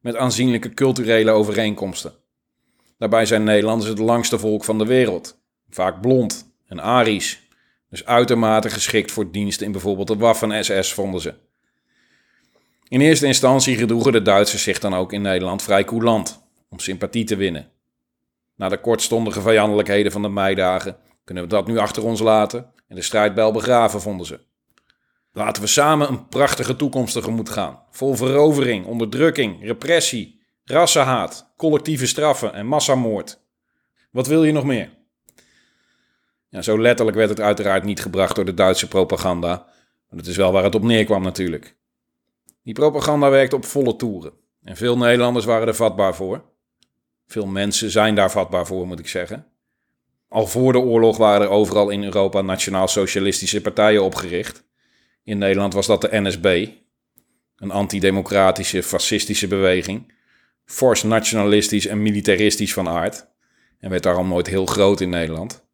met 0.00 0.16
aanzienlijke 0.16 0.74
culturele 0.74 1.30
overeenkomsten. 1.30 2.12
Daarbij 2.98 3.26
zijn 3.26 3.44
Nederlanders 3.44 3.90
het 3.90 3.98
langste 3.98 4.38
volk 4.38 4.64
van 4.64 4.78
de 4.78 4.86
wereld, 4.86 5.40
vaak 5.70 6.00
blond 6.00 6.52
en 6.66 6.80
Arisch, 6.80 7.48
dus 7.90 8.04
uitermate 8.04 8.70
geschikt 8.70 9.12
voor 9.12 9.30
diensten 9.30 9.66
in 9.66 9.72
bijvoorbeeld 9.72 10.08
de 10.08 10.16
Waffen-SS, 10.16 10.92
vonden 10.92 11.20
ze. 11.20 11.34
In 12.88 13.00
eerste 13.00 13.26
instantie 13.26 13.76
gedroegen 13.76 14.12
de 14.12 14.22
Duitsers 14.22 14.62
zich 14.62 14.78
dan 14.78 14.94
ook 14.94 15.12
in 15.12 15.22
Nederland 15.22 15.62
vrij 15.62 15.84
coulant, 15.84 16.42
om 16.68 16.78
sympathie 16.78 17.24
te 17.24 17.36
winnen. 17.36 17.70
Na 18.56 18.68
de 18.68 18.80
kortstondige 18.80 19.40
vijandelijkheden 19.40 20.12
van 20.12 20.22
de 20.22 20.28
meidagen 20.28 20.96
kunnen 21.24 21.44
we 21.44 21.50
dat 21.50 21.66
nu 21.66 21.78
achter 21.78 22.04
ons 22.04 22.20
laten 22.20 22.72
en 22.88 22.96
de 22.96 23.02
strijdbel 23.02 23.52
begraven, 23.52 24.00
vonden 24.00 24.26
ze. 24.26 24.40
Laten 25.32 25.62
we 25.62 25.68
samen 25.68 26.08
een 26.08 26.28
prachtige 26.28 26.76
toekomst 26.76 27.12
tegemoet 27.12 27.48
gaan, 27.48 27.82
vol 27.90 28.14
verovering, 28.14 28.86
onderdrukking, 28.86 29.64
repressie, 29.64 30.40
rassenhaat, 30.64 31.52
collectieve 31.56 32.06
straffen 32.06 32.54
en 32.54 32.66
massamoord. 32.66 33.40
Wat 34.10 34.26
wil 34.26 34.44
je 34.44 34.52
nog 34.52 34.64
meer? 34.64 34.90
Ja, 36.48 36.62
zo 36.62 36.80
letterlijk 36.80 37.16
werd 37.16 37.28
het 37.28 37.40
uiteraard 37.40 37.84
niet 37.84 38.02
gebracht 38.02 38.34
door 38.34 38.44
de 38.44 38.54
Duitse 38.54 38.88
propaganda, 38.88 39.48
maar 40.08 40.18
dat 40.18 40.26
is 40.26 40.36
wel 40.36 40.52
waar 40.52 40.64
het 40.64 40.74
op 40.74 40.82
neerkwam 40.82 41.22
natuurlijk. 41.22 41.76
Die 42.62 42.74
propaganda 42.74 43.30
werkte 43.30 43.56
op 43.56 43.64
volle 43.64 43.96
toeren 43.96 44.32
en 44.62 44.76
veel 44.76 44.96
Nederlanders 44.98 45.44
waren 45.44 45.68
er 45.68 45.74
vatbaar 45.74 46.14
voor. 46.14 46.44
Veel 47.26 47.46
mensen 47.46 47.90
zijn 47.90 48.14
daar 48.14 48.30
vatbaar 48.30 48.66
voor, 48.66 48.86
moet 48.86 48.98
ik 48.98 49.08
zeggen. 49.08 49.46
Al 50.28 50.46
voor 50.46 50.72
de 50.72 50.78
oorlog 50.78 51.16
waren 51.16 51.46
er 51.46 51.52
overal 51.52 51.90
in 51.90 52.04
Europa 52.04 52.40
nationaal-socialistische 52.40 53.60
partijen 53.60 54.04
opgericht. 54.04 54.68
In 55.24 55.38
Nederland 55.38 55.72
was 55.74 55.86
dat 55.86 56.00
de 56.00 56.20
NSB, 56.20 56.68
een 57.56 57.70
antidemocratische, 57.70 58.82
fascistische 58.82 59.46
beweging, 59.46 60.12
fors 60.64 61.02
nationalistisch 61.02 61.86
en 61.86 62.02
militaristisch 62.02 62.72
van 62.72 62.88
aard, 62.88 63.26
en 63.78 63.90
werd 63.90 64.02
daarom 64.02 64.28
nooit 64.28 64.46
heel 64.46 64.66
groot 64.66 65.00
in 65.00 65.10
Nederland. 65.10 65.68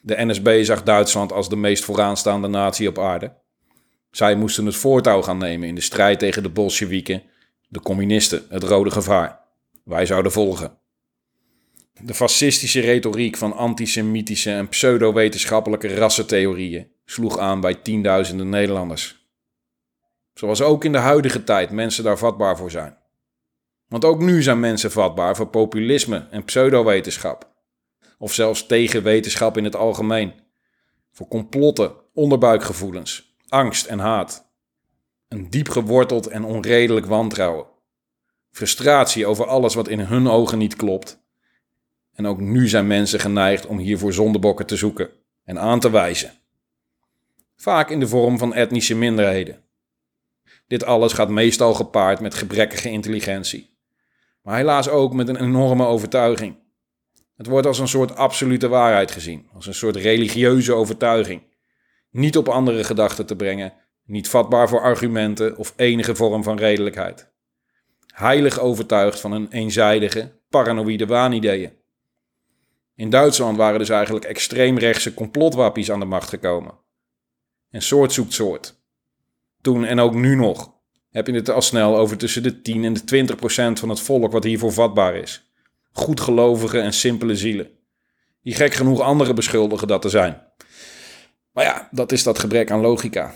De 0.00 0.24
NSB 0.24 0.60
zag 0.62 0.82
Duitsland 0.82 1.32
als 1.32 1.48
de 1.48 1.56
meest 1.56 1.84
vooraanstaande 1.84 2.48
natie 2.48 2.88
op 2.88 2.98
aarde. 2.98 3.32
Zij 4.10 4.36
moesten 4.36 4.66
het 4.66 4.76
voortouw 4.76 5.22
gaan 5.22 5.38
nemen 5.38 5.68
in 5.68 5.74
de 5.74 5.80
strijd 5.80 6.18
tegen 6.18 6.42
de 6.42 6.48
Bolsjewieken, 6.48 7.22
de 7.68 7.80
communisten, 7.80 8.46
het 8.48 8.62
rode 8.62 8.90
gevaar. 8.90 9.40
Wij 9.84 10.06
zouden 10.06 10.32
volgen. 10.32 10.78
De 12.00 12.14
fascistische 12.14 12.80
retoriek 12.80 13.36
van 13.36 13.52
antisemitische 13.52 14.50
en 14.50 14.68
pseudo-wetenschappelijke 14.68 15.94
rassentheorieën 15.94 16.93
sloeg 17.04 17.38
aan 17.38 17.60
bij 17.60 17.74
tienduizenden 17.74 18.48
Nederlanders. 18.48 19.28
Zoals 20.34 20.62
ook 20.62 20.84
in 20.84 20.92
de 20.92 20.98
huidige 20.98 21.44
tijd 21.44 21.70
mensen 21.70 22.04
daar 22.04 22.18
vatbaar 22.18 22.56
voor 22.56 22.70
zijn. 22.70 22.96
Want 23.88 24.04
ook 24.04 24.20
nu 24.20 24.42
zijn 24.42 24.60
mensen 24.60 24.90
vatbaar 24.90 25.36
voor 25.36 25.46
populisme 25.46 26.26
en 26.30 26.44
pseudowetenschap. 26.44 27.52
Of 28.18 28.32
zelfs 28.32 28.66
tegen 28.66 29.02
wetenschap 29.02 29.56
in 29.56 29.64
het 29.64 29.76
algemeen. 29.76 30.32
Voor 31.12 31.28
complotten, 31.28 31.92
onderbuikgevoelens, 32.14 33.36
angst 33.48 33.86
en 33.86 33.98
haat. 33.98 34.52
Een 35.28 35.50
diep 35.50 35.68
geworteld 35.68 36.26
en 36.26 36.44
onredelijk 36.44 37.06
wantrouwen. 37.06 37.66
Frustratie 38.50 39.26
over 39.26 39.46
alles 39.46 39.74
wat 39.74 39.88
in 39.88 40.00
hun 40.00 40.28
ogen 40.28 40.58
niet 40.58 40.76
klopt. 40.76 41.22
En 42.12 42.26
ook 42.26 42.40
nu 42.40 42.68
zijn 42.68 42.86
mensen 42.86 43.20
geneigd 43.20 43.66
om 43.66 43.78
hiervoor 43.78 44.12
zondebokken 44.12 44.66
te 44.66 44.76
zoeken 44.76 45.10
en 45.44 45.58
aan 45.58 45.80
te 45.80 45.90
wijzen. 45.90 46.32
Vaak 47.64 47.90
in 47.90 48.00
de 48.00 48.08
vorm 48.08 48.38
van 48.38 48.54
etnische 48.54 48.94
minderheden. 48.94 49.62
Dit 50.66 50.84
alles 50.84 51.12
gaat 51.12 51.28
meestal 51.28 51.74
gepaard 51.74 52.20
met 52.20 52.34
gebrekkige 52.34 52.90
intelligentie. 52.90 53.78
Maar 54.42 54.56
helaas 54.56 54.88
ook 54.88 55.12
met 55.12 55.28
een 55.28 55.40
enorme 55.40 55.86
overtuiging. 55.86 56.56
Het 57.36 57.46
wordt 57.46 57.66
als 57.66 57.78
een 57.78 57.88
soort 57.88 58.16
absolute 58.16 58.68
waarheid 58.68 59.10
gezien, 59.10 59.48
als 59.54 59.66
een 59.66 59.74
soort 59.74 59.96
religieuze 59.96 60.72
overtuiging. 60.72 61.42
Niet 62.10 62.36
op 62.36 62.48
andere 62.48 62.84
gedachten 62.84 63.26
te 63.26 63.36
brengen, 63.36 63.72
niet 64.06 64.28
vatbaar 64.28 64.68
voor 64.68 64.80
argumenten 64.80 65.56
of 65.56 65.72
enige 65.76 66.14
vorm 66.14 66.42
van 66.42 66.58
redelijkheid. 66.58 67.32
Heilig 68.06 68.58
overtuigd 68.58 69.20
van 69.20 69.32
een 69.32 69.48
eenzijdige, 69.50 70.40
paranoïde 70.48 71.06
waanideeën. 71.06 71.72
In 72.94 73.10
Duitsland 73.10 73.56
waren 73.56 73.78
dus 73.78 73.88
eigenlijk 73.88 74.24
extreemrechtse 74.24 75.14
complotwappies 75.14 75.90
aan 75.90 76.00
de 76.00 76.06
macht 76.06 76.28
gekomen. 76.28 76.82
En 77.74 77.82
soort 77.82 78.12
zoekt 78.12 78.32
soort. 78.32 78.82
Toen 79.60 79.84
en 79.84 79.98
ook 79.98 80.14
nu 80.14 80.34
nog 80.34 80.72
heb 81.10 81.26
je 81.26 81.32
het 81.32 81.50
al 81.50 81.62
snel 81.62 81.96
over 81.96 82.16
tussen 82.16 82.42
de 82.42 82.62
10 82.62 82.84
en 82.84 82.92
de 82.92 83.04
20 83.04 83.36
procent 83.36 83.78
van 83.78 83.88
het 83.88 84.00
volk 84.00 84.32
wat 84.32 84.44
hiervoor 84.44 84.72
vatbaar 84.72 85.16
is. 85.16 85.52
Goedgelovige 85.92 86.80
en 86.80 86.92
simpele 86.92 87.36
zielen. 87.36 87.70
Die 88.42 88.54
gek 88.54 88.74
genoeg 88.74 89.00
anderen 89.00 89.34
beschuldigen 89.34 89.88
dat 89.88 90.02
te 90.02 90.08
zijn. 90.08 90.42
Maar 91.52 91.64
ja, 91.64 91.88
dat 91.90 92.12
is 92.12 92.22
dat 92.22 92.38
gebrek 92.38 92.70
aan 92.70 92.80
logica. 92.80 93.34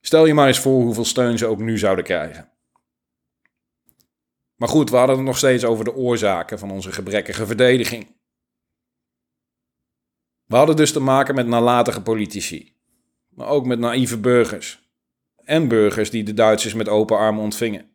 Stel 0.00 0.26
je 0.26 0.34
maar 0.34 0.46
eens 0.46 0.60
voor 0.60 0.82
hoeveel 0.82 1.04
steun 1.04 1.38
ze 1.38 1.46
ook 1.46 1.58
nu 1.58 1.78
zouden 1.78 2.04
krijgen. 2.04 2.52
Maar 4.56 4.68
goed, 4.68 4.90
we 4.90 4.96
hadden 4.96 5.16
het 5.16 5.24
nog 5.24 5.36
steeds 5.36 5.64
over 5.64 5.84
de 5.84 5.94
oorzaken 5.94 6.58
van 6.58 6.70
onze 6.70 6.92
gebrekkige 6.92 7.46
verdediging. 7.46 8.16
We 10.44 10.56
hadden 10.56 10.76
dus 10.76 10.92
te 10.92 11.00
maken 11.00 11.34
met 11.34 11.46
nalatige 11.46 12.02
politici, 12.02 12.75
maar 13.36 13.48
ook 13.48 13.66
met 13.66 13.78
naïeve 13.78 14.18
burgers. 14.18 14.84
En 15.44 15.68
burgers 15.68 16.10
die 16.10 16.24
de 16.24 16.34
Duitsers 16.34 16.74
met 16.74 16.88
open 16.88 17.18
armen 17.18 17.42
ontvingen. 17.42 17.90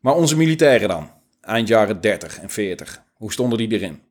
Maar 0.00 0.14
onze 0.14 0.36
militairen 0.36 0.88
dan, 0.88 1.10
eind 1.40 1.68
jaren 1.68 2.00
30 2.00 2.40
en 2.40 2.50
40, 2.50 3.02
hoe 3.12 3.32
stonden 3.32 3.58
die 3.58 3.72
erin? 3.72 4.02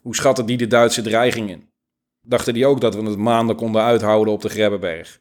Hoe 0.00 0.14
schatten 0.14 0.46
die 0.46 0.56
de 0.56 0.66
Duitse 0.66 1.02
dreiging 1.02 1.50
in? 1.50 1.68
Dachten 2.22 2.54
die 2.54 2.66
ook 2.66 2.80
dat 2.80 2.94
we 2.94 3.02
het 3.02 3.16
maanden 3.16 3.56
konden 3.56 3.82
uithouden 3.82 4.32
op 4.32 4.42
de 4.42 4.48
Grebbeberg? 4.48 5.20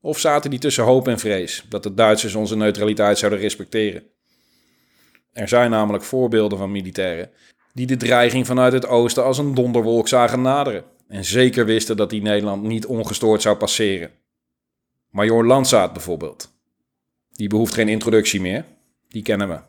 Of 0.00 0.18
zaten 0.18 0.50
die 0.50 0.58
tussen 0.58 0.84
hoop 0.84 1.08
en 1.08 1.18
vrees 1.18 1.64
dat 1.68 1.82
de 1.82 1.94
Duitsers 1.94 2.34
onze 2.34 2.56
neutraliteit 2.56 3.18
zouden 3.18 3.40
respecteren? 3.40 4.02
Er 5.32 5.48
zijn 5.48 5.70
namelijk 5.70 6.04
voorbeelden 6.04 6.58
van 6.58 6.70
militairen 6.70 7.30
die 7.72 7.86
de 7.86 7.96
dreiging 7.96 8.46
vanuit 8.46 8.72
het 8.72 8.86
oosten 8.86 9.24
als 9.24 9.38
een 9.38 9.54
donderwolk 9.54 10.08
zagen 10.08 10.40
naderen 10.40 10.84
en 11.08 11.24
zeker 11.24 11.64
wisten 11.64 11.96
dat 11.96 12.10
die 12.10 12.22
Nederland 12.22 12.62
niet 12.62 12.86
ongestoord 12.86 13.42
zou 13.42 13.56
passeren. 13.56 14.10
Major 15.10 15.46
Landsaat 15.46 15.92
bijvoorbeeld. 15.92 16.54
Die 17.32 17.48
behoeft 17.48 17.74
geen 17.74 17.88
introductie 17.88 18.40
meer, 18.40 18.64
die 19.08 19.22
kennen 19.22 19.48
we. 19.48 19.60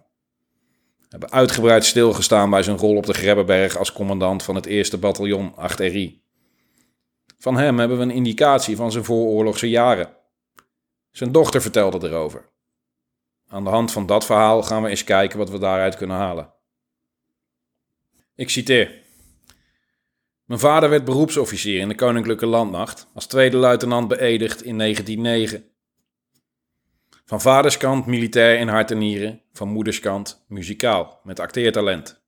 Hebben 1.10 1.32
uitgebreid 1.32 1.86
stilgestaan 1.86 2.50
bij 2.50 2.63
zijn 2.63 2.78
rol 2.78 2.95
op 2.95 3.06
de 3.06 3.13
Grebbeberg 3.13 3.78
als 3.78 3.91
commandant 3.91 4.43
van 4.43 4.56
het 4.56 4.67
1e 4.67 5.00
bataljon 5.00 5.56
8 5.56 5.80
RI. 5.80 6.21
Van 7.38 7.58
hem 7.58 7.80
hebben 7.80 7.97
we 7.97 8.04
een 8.04 8.12
indicatie 8.12 8.76
van 8.76 8.91
zijn 8.91 9.04
vooroorlogse 9.04 9.69
jaren. 9.69 10.15
Zijn 11.12 11.32
dochter 11.32 11.62
vertelde 11.62 12.08
erover. 12.08 12.50
Aan 13.47 13.63
de 13.63 13.69
hand 13.69 13.91
van 13.91 14.06
dat 14.06 14.26
verhaal 14.26 14.63
gaan 14.63 14.84
we 14.84 14.89
eens 14.89 15.04
kijken 15.04 15.38
wat 15.38 15.50
we 15.50 15.60
daaruit 15.60 15.95
kunnen 15.95 16.17
halen. 16.17 16.54
Ik 18.36 18.50
citeer. 18.50 19.06
Mijn 20.48 20.60
vader 20.60 20.90
werd 20.90 21.06
beroepsofficier 21.06 21.80
in 21.80 21.88
de 21.88 21.96
Koninklijke 21.96 22.46
Landmacht, 22.46 23.08
als 23.14 23.26
tweede 23.26 23.58
luitenant 23.58 24.08
beëdigd 24.08 24.64
in 24.64 24.78
1909. 24.78 25.66
Van 27.26 27.42
vaderskant 27.42 28.06
militair 28.06 28.60
in 28.60 28.68
hart 28.68 28.92
en 28.92 28.98
nieren, 28.98 29.42
van 29.54 29.68
moederskant 29.68 30.46
muzikaal, 30.48 31.20
met 31.24 31.40
acteertalent. 31.40 32.22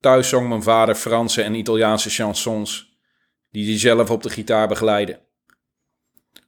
Thuis 0.00 0.28
zong 0.28 0.48
mijn 0.48 0.62
vader 0.62 0.94
Franse 0.94 1.42
en 1.42 1.54
Italiaanse 1.54 2.10
chansons, 2.10 2.98
die 3.50 3.68
hij 3.70 3.78
zelf 3.78 4.10
op 4.10 4.22
de 4.22 4.30
gitaar 4.30 4.68
begeleidde. 4.68 5.20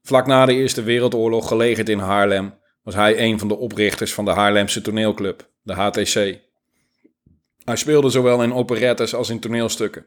Vlak 0.03 0.27
na 0.27 0.47
de 0.47 0.55
Eerste 0.55 0.83
Wereldoorlog 0.83 1.49
gelegerd 1.49 1.89
in 1.89 1.99
Haarlem 1.99 2.55
was 2.83 2.95
hij 2.95 3.19
een 3.19 3.39
van 3.39 3.49
de 3.49 3.57
oprichters 3.57 4.15
van 4.15 4.25
de 4.25 4.31
Haarlemse 4.31 4.81
toneelclub, 4.81 5.51
de 5.63 5.73
HTC. 5.73 6.41
Hij 7.65 7.77
speelde 7.77 8.11
zowel 8.11 8.43
in 8.43 8.55
operettes 8.55 9.15
als 9.15 9.29
in 9.29 9.41
toneelstukken. 9.41 10.07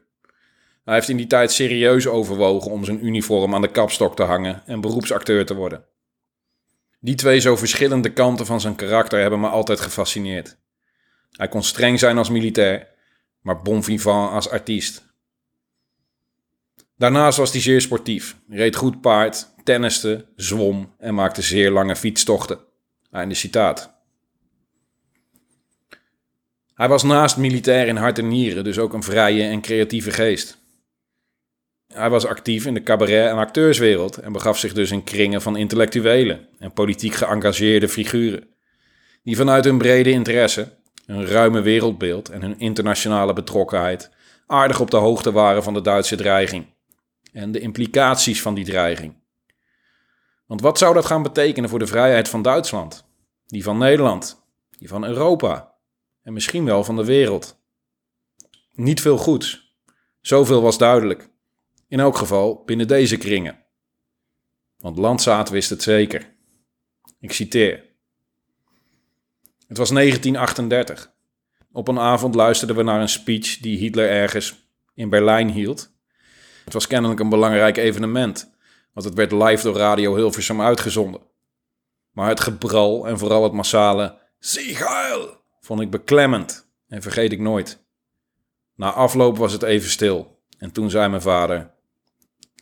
Hij 0.84 0.94
heeft 0.94 1.08
in 1.08 1.16
die 1.16 1.26
tijd 1.26 1.52
serieus 1.52 2.06
overwogen 2.06 2.70
om 2.70 2.84
zijn 2.84 3.06
uniform 3.06 3.54
aan 3.54 3.60
de 3.62 3.70
kapstok 3.70 4.16
te 4.16 4.22
hangen 4.22 4.62
en 4.66 4.80
beroepsacteur 4.80 5.46
te 5.46 5.54
worden. 5.54 5.84
Die 7.00 7.14
twee 7.14 7.40
zo 7.40 7.56
verschillende 7.56 8.12
kanten 8.12 8.46
van 8.46 8.60
zijn 8.60 8.74
karakter 8.74 9.20
hebben 9.20 9.40
me 9.40 9.48
altijd 9.48 9.80
gefascineerd. 9.80 10.56
Hij 11.30 11.48
kon 11.48 11.62
streng 11.62 11.98
zijn 11.98 12.18
als 12.18 12.30
militair, 12.30 12.88
maar 13.40 13.62
bon 13.62 13.82
vivant 13.82 14.32
als 14.32 14.50
artiest. 14.50 15.10
Daarnaast 16.96 17.38
was 17.38 17.52
hij 17.52 17.60
zeer 17.60 17.80
sportief, 17.80 18.36
reed 18.48 18.76
goed 18.76 19.00
paard, 19.00 19.48
tenniste, 19.64 20.26
zwom 20.36 20.94
en 20.98 21.14
maakte 21.14 21.42
zeer 21.42 21.70
lange 21.70 21.96
fietstochten. 21.96 22.58
Einde 23.10 23.34
citaat. 23.34 23.94
Hij 26.74 26.88
was 26.88 27.02
naast 27.02 27.36
militair 27.36 27.86
in 27.86 27.96
hart 27.96 28.18
en 28.18 28.28
nieren, 28.28 28.64
dus 28.64 28.78
ook 28.78 28.92
een 28.92 29.02
vrije 29.02 29.42
en 29.42 29.60
creatieve 29.60 30.10
geest. 30.10 30.61
Hij 31.92 32.10
was 32.10 32.26
actief 32.26 32.66
in 32.66 32.74
de 32.74 32.82
cabaret- 32.82 33.30
en 33.30 33.36
acteurswereld 33.36 34.16
en 34.16 34.32
begaf 34.32 34.58
zich 34.58 34.72
dus 34.72 34.90
in 34.90 35.04
kringen 35.04 35.42
van 35.42 35.56
intellectuelen 35.56 36.48
en 36.58 36.72
politiek 36.72 37.14
geëngageerde 37.14 37.88
figuren, 37.88 38.48
die 39.22 39.36
vanuit 39.36 39.64
hun 39.64 39.78
brede 39.78 40.10
interesse, 40.10 40.68
hun 41.06 41.26
ruime 41.26 41.60
wereldbeeld 41.60 42.28
en 42.28 42.42
hun 42.42 42.58
internationale 42.58 43.32
betrokkenheid 43.32 44.10
aardig 44.46 44.80
op 44.80 44.90
de 44.90 44.96
hoogte 44.96 45.32
waren 45.32 45.62
van 45.62 45.74
de 45.74 45.80
Duitse 45.80 46.16
dreiging 46.16 46.66
en 47.32 47.52
de 47.52 47.60
implicaties 47.60 48.42
van 48.42 48.54
die 48.54 48.64
dreiging. 48.64 49.14
Want 50.46 50.60
wat 50.60 50.78
zou 50.78 50.94
dat 50.94 51.06
gaan 51.06 51.22
betekenen 51.22 51.70
voor 51.70 51.78
de 51.78 51.86
vrijheid 51.86 52.28
van 52.28 52.42
Duitsland, 52.42 53.04
die 53.46 53.62
van 53.62 53.78
Nederland, 53.78 54.44
die 54.78 54.88
van 54.88 55.04
Europa 55.04 55.74
en 56.22 56.32
misschien 56.32 56.64
wel 56.64 56.84
van 56.84 56.96
de 56.96 57.04
wereld? 57.04 57.60
Niet 58.74 59.00
veel 59.00 59.16
goeds. 59.16 59.76
Zoveel 60.20 60.62
was 60.62 60.78
duidelijk. 60.78 61.30
In 61.92 62.00
elk 62.00 62.16
geval 62.16 62.62
binnen 62.64 62.88
deze 62.88 63.16
kringen. 63.16 63.64
Want 64.78 64.98
Landzaat 64.98 65.48
wist 65.50 65.70
het 65.70 65.82
zeker. 65.82 66.34
Ik 67.20 67.32
citeer. 67.32 67.84
Het 69.66 69.76
was 69.76 69.90
1938. 69.90 71.12
Op 71.72 71.88
een 71.88 71.98
avond 71.98 72.34
luisterden 72.34 72.76
we 72.76 72.82
naar 72.82 73.00
een 73.00 73.08
speech 73.08 73.58
die 73.58 73.78
Hitler 73.78 74.08
ergens 74.08 74.68
in 74.94 75.08
Berlijn 75.08 75.50
hield. 75.50 75.92
Het 76.64 76.72
was 76.72 76.86
kennelijk 76.86 77.20
een 77.20 77.28
belangrijk 77.28 77.76
evenement, 77.76 78.54
want 78.92 79.06
het 79.06 79.14
werd 79.14 79.32
live 79.32 79.62
door 79.62 79.76
Radio 79.76 80.14
Hilversum 80.14 80.60
uitgezonden. 80.60 81.20
Maar 82.10 82.28
het 82.28 82.40
gebral 82.40 83.08
en 83.08 83.18
vooral 83.18 83.42
het 83.42 83.52
massale 83.52 84.18
Sieg 84.38 84.82
vond 85.60 85.80
ik 85.80 85.90
beklemmend 85.90 86.72
en 86.88 87.02
vergeet 87.02 87.32
ik 87.32 87.40
nooit. 87.40 87.84
Na 88.74 88.92
afloop 88.92 89.36
was 89.36 89.52
het 89.52 89.62
even 89.62 89.90
stil 89.90 90.42
en 90.58 90.72
toen 90.72 90.90
zei 90.90 91.08
mijn 91.08 91.22
vader: 91.22 91.80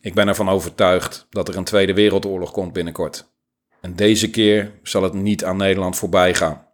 Ik 0.00 0.14
ben 0.14 0.28
ervan 0.28 0.48
overtuigd 0.48 1.26
dat 1.30 1.48
er 1.48 1.56
een 1.56 1.64
Tweede 1.64 1.94
Wereldoorlog 1.94 2.50
komt 2.50 2.72
binnenkort. 2.72 3.32
En 3.80 3.96
deze 3.96 4.30
keer 4.30 4.72
zal 4.82 5.02
het 5.02 5.12
niet 5.12 5.44
aan 5.44 5.56
Nederland 5.56 5.96
voorbij 5.96 6.34
gaan. 6.34 6.66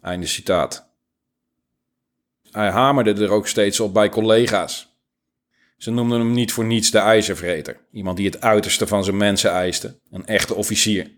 Einde 0.00 0.26
citaat. 0.26 0.90
Hij 2.50 2.70
hamerde 2.70 3.24
er 3.24 3.30
ook 3.30 3.48
steeds 3.48 3.80
op 3.80 3.94
bij 3.94 4.08
collega's. 4.08 4.88
Ze 5.76 5.90
noemden 5.90 6.18
hem 6.18 6.32
niet 6.32 6.52
voor 6.52 6.64
niets 6.64 6.90
de 6.90 6.98
ijzervreter, 6.98 7.80
iemand 7.92 8.16
die 8.16 8.26
het 8.26 8.40
uiterste 8.40 8.86
van 8.86 9.04
zijn 9.04 9.16
mensen 9.16 9.50
eiste, 9.50 10.00
een 10.10 10.26
echte 10.26 10.54
officier. 10.54 11.10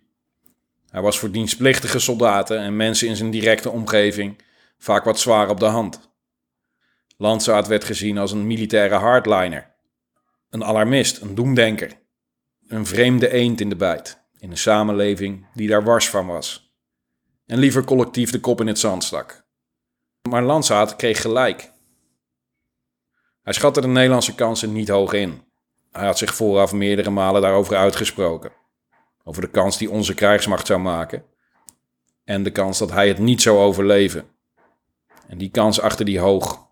Hij 0.91 1.01
was 1.01 1.19
voor 1.19 1.31
dienstplichtige 1.31 1.99
soldaten 1.99 2.59
en 2.59 2.77
mensen 2.77 3.09
in 3.09 3.17
zijn 3.17 3.31
directe 3.31 3.71
omgeving 3.71 4.43
vaak 4.79 5.05
wat 5.05 5.21
zwaar 5.21 5.49
op 5.49 5.61
de 5.61 5.67
hand. 5.67 6.11
Landsaat 7.17 7.67
werd 7.67 7.85
gezien 7.85 8.19
als 8.19 8.33
een 8.33 8.47
militaire 8.47 8.95
hardliner, 8.95 9.72
een 10.53 10.65
alarmist, 10.65 11.21
een 11.21 11.35
doemdenker, 11.35 12.01
een 12.67 12.87
vreemde 12.87 13.29
eend 13.33 13.61
in 13.61 13.69
de 13.69 13.77
bijt, 13.77 14.25
in 14.39 14.51
een 14.51 14.57
samenleving 14.57 15.47
die 15.55 15.69
daar 15.69 15.85
wars 15.85 16.09
van 16.09 16.27
was. 16.27 16.75
En 17.47 17.59
liever 17.59 17.85
collectief 17.85 18.31
de 18.31 18.41
kop 18.41 18.61
in 18.61 18.67
het 18.67 18.79
zand 18.79 19.05
stak. 19.05 19.45
Maar 20.29 20.43
Landsaat 20.43 20.97
kreeg 20.97 21.21
gelijk. 21.21 21.73
Hij 23.43 23.53
schatte 23.53 23.81
de 23.81 23.87
Nederlandse 23.87 24.35
kansen 24.35 24.73
niet 24.73 24.89
hoog 24.89 25.13
in. 25.13 25.43
Hij 25.91 26.07
had 26.07 26.19
zich 26.19 26.35
vooraf 26.35 26.73
meerdere 26.73 27.11
malen 27.11 27.43
daarover 27.43 27.77
uitgesproken. 27.77 28.53
Over 29.25 29.43
de 29.43 29.51
kans 29.51 29.79
die 29.79 29.91
onze 29.91 30.15
krijgsmacht 30.15 30.67
zou 30.67 30.81
maken. 30.81 31.25
En 32.25 32.43
de 32.43 32.51
kans 32.51 32.79
dat 32.79 32.91
hij 32.91 33.09
het 33.09 33.19
niet 33.19 33.43
zou 33.43 33.59
overleven. 33.59 34.29
En 35.29 35.39
die 35.39 35.51
kans 35.51 35.81
achter 35.81 36.05
die 36.05 36.19
hoog. 36.19 36.69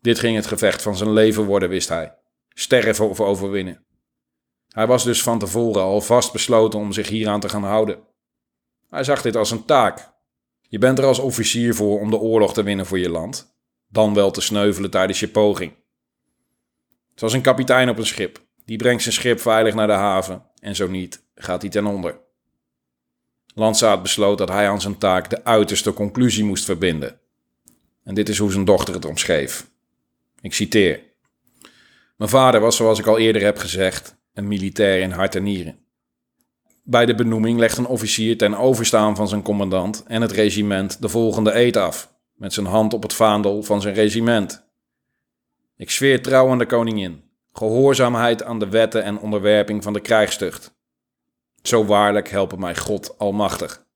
Dit 0.00 0.18
ging 0.18 0.36
het 0.36 0.46
gevecht 0.46 0.82
van 0.82 0.96
zijn 0.96 1.12
leven 1.12 1.44
worden, 1.44 1.68
wist 1.68 1.88
hij. 1.88 2.20
Sterven 2.54 3.08
of 3.08 3.20
overwinnen. 3.20 3.84
Hij 4.68 4.86
was 4.86 5.04
dus 5.04 5.22
van 5.22 5.38
tevoren 5.38 5.82
al 5.82 6.00
vast 6.00 6.32
besloten 6.32 6.78
om 6.78 6.92
zich 6.92 7.08
hieraan 7.08 7.40
te 7.40 7.48
gaan 7.48 7.64
houden. 7.64 7.98
Hij 8.88 9.04
zag 9.04 9.22
dit 9.22 9.36
als 9.36 9.50
een 9.50 9.64
taak. 9.64 10.12
Je 10.60 10.78
bent 10.78 10.98
er 10.98 11.04
als 11.04 11.18
officier 11.18 11.74
voor 11.74 12.00
om 12.00 12.10
de 12.10 12.16
oorlog 12.16 12.52
te 12.52 12.62
winnen 12.62 12.86
voor 12.86 12.98
je 12.98 13.10
land, 13.10 13.56
dan 13.88 14.14
wel 14.14 14.30
te 14.30 14.40
sneuvelen 14.40 14.90
tijdens 14.90 15.20
je 15.20 15.28
poging. 15.28 15.72
Zoals 17.14 17.32
een 17.32 17.42
kapitein 17.42 17.88
op 17.88 17.98
een 17.98 18.06
schip. 18.06 18.40
Die 18.64 18.76
brengt 18.76 19.02
zijn 19.02 19.14
schip 19.14 19.40
veilig 19.40 19.74
naar 19.74 19.86
de 19.86 19.92
haven 19.92 20.46
en 20.58 20.74
zo 20.74 20.88
niet, 20.88 21.24
gaat 21.34 21.62
hij 21.62 21.70
ten 21.70 21.86
onder. 21.86 22.20
Landsaat 23.54 24.02
besloot 24.02 24.38
dat 24.38 24.48
hij 24.48 24.68
aan 24.68 24.80
zijn 24.80 24.98
taak 24.98 25.30
de 25.30 25.44
uiterste 25.44 25.92
conclusie 25.92 26.44
moest 26.44 26.64
verbinden. 26.64 27.20
En 28.04 28.14
dit 28.14 28.28
is 28.28 28.38
hoe 28.38 28.52
zijn 28.52 28.64
dochter 28.64 28.94
het 28.94 29.04
omschreef. 29.04 29.70
Ik 30.40 30.54
citeer. 30.54 31.11
Mijn 32.16 32.30
vader 32.30 32.60
was, 32.60 32.76
zoals 32.76 32.98
ik 32.98 33.06
al 33.06 33.18
eerder 33.18 33.42
heb 33.42 33.58
gezegd, 33.58 34.16
een 34.32 34.48
militair 34.48 35.00
in 35.00 35.10
hart 35.10 35.34
en 35.34 35.42
nieren. 35.42 35.78
Bij 36.84 37.06
de 37.06 37.14
benoeming 37.14 37.58
legt 37.58 37.78
een 37.78 37.86
officier 37.86 38.38
ten 38.38 38.54
overstaan 38.54 39.16
van 39.16 39.28
zijn 39.28 39.42
commandant 39.42 40.04
en 40.06 40.22
het 40.22 40.32
regiment 40.32 41.02
de 41.02 41.08
volgende 41.08 41.54
eed 41.54 41.76
af, 41.76 42.14
met 42.32 42.52
zijn 42.52 42.66
hand 42.66 42.94
op 42.94 43.02
het 43.02 43.14
vaandel 43.14 43.62
van 43.62 43.80
zijn 43.80 43.94
regiment. 43.94 44.64
Ik 45.76 45.90
zweer 45.90 46.22
trouw 46.22 46.50
aan 46.50 46.58
de 46.58 46.66
koningin, 46.66 47.24
gehoorzaamheid 47.52 48.42
aan 48.42 48.58
de 48.58 48.68
wetten 48.68 49.04
en 49.04 49.18
onderwerping 49.18 49.82
van 49.82 49.92
de 49.92 50.00
krijgstucht. 50.00 50.74
Zo 51.62 51.84
waarlijk 51.84 52.28
helpen 52.28 52.60
mij 52.60 52.76
God 52.76 53.18
Almachtig. 53.18 53.86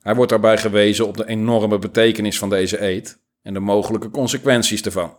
Hij 0.00 0.14
wordt 0.14 0.30
daarbij 0.30 0.58
gewezen 0.58 1.06
op 1.06 1.16
de 1.16 1.26
enorme 1.26 1.78
betekenis 1.78 2.38
van 2.38 2.48
deze 2.48 2.82
eed 2.82 3.22
en 3.42 3.54
de 3.54 3.60
mogelijke 3.60 4.10
consequenties 4.10 4.82
ervan. 4.82 5.18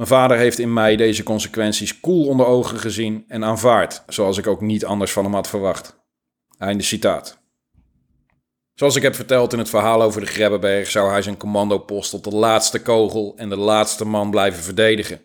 Mijn 0.00 0.12
vader 0.12 0.36
heeft 0.36 0.58
in 0.58 0.72
mij 0.72 0.96
deze 0.96 1.22
consequenties 1.22 2.00
koel 2.00 2.26
onder 2.26 2.46
ogen 2.46 2.78
gezien 2.78 3.24
en 3.28 3.44
aanvaard, 3.44 4.02
zoals 4.06 4.38
ik 4.38 4.46
ook 4.46 4.60
niet 4.60 4.84
anders 4.84 5.12
van 5.12 5.24
hem 5.24 5.34
had 5.34 5.48
verwacht. 5.48 6.00
Einde 6.58 6.82
citaat. 6.82 7.38
Zoals 8.74 8.96
ik 8.96 9.02
heb 9.02 9.14
verteld 9.14 9.52
in 9.52 9.58
het 9.58 9.68
verhaal 9.68 10.02
over 10.02 10.20
de 10.20 10.26
Grebbeberg, 10.26 10.90
zou 10.90 11.10
hij 11.10 11.22
zijn 11.22 11.36
commandopost 11.36 12.10
tot 12.10 12.24
de 12.24 12.34
laatste 12.34 12.82
kogel 12.82 13.34
en 13.36 13.48
de 13.48 13.56
laatste 13.56 14.04
man 14.04 14.30
blijven 14.30 14.62
verdedigen. 14.62 15.20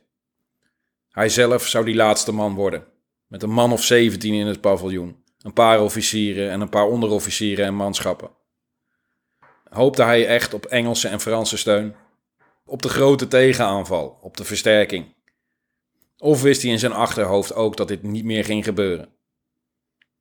Hij 1.09 1.29
zelf 1.29 1.67
zou 1.67 1.85
die 1.85 1.95
laatste 1.95 2.31
man 2.31 2.53
worden, 2.53 2.83
met 3.27 3.43
een 3.43 3.51
man 3.53 3.71
of 3.71 3.83
17 3.83 4.33
in 4.33 4.47
het 4.47 4.61
paviljoen, 4.61 5.23
een 5.41 5.53
paar 5.53 5.81
officieren 5.81 6.51
en 6.51 6.61
een 6.61 6.69
paar 6.69 6.87
onderofficieren 6.87 7.65
en 7.65 7.75
manschappen. 7.75 8.29
Hoopte 9.69 10.03
hij 10.03 10.27
echt 10.27 10.53
op 10.53 10.65
Engelse 10.65 11.07
en 11.07 11.19
Franse 11.19 11.57
steun? 11.57 11.95
Op 12.67 12.81
de 12.81 12.89
grote 12.89 13.27
tegenaanval, 13.27 14.17
op 14.21 14.37
de 14.37 14.43
versterking? 14.43 15.13
Of 16.17 16.41
wist 16.41 16.61
hij 16.61 16.71
in 16.71 16.79
zijn 16.79 16.91
achterhoofd 16.91 17.53
ook 17.53 17.77
dat 17.77 17.87
dit 17.87 18.03
niet 18.03 18.23
meer 18.23 18.45
ging 18.45 18.63
gebeuren? 18.63 19.09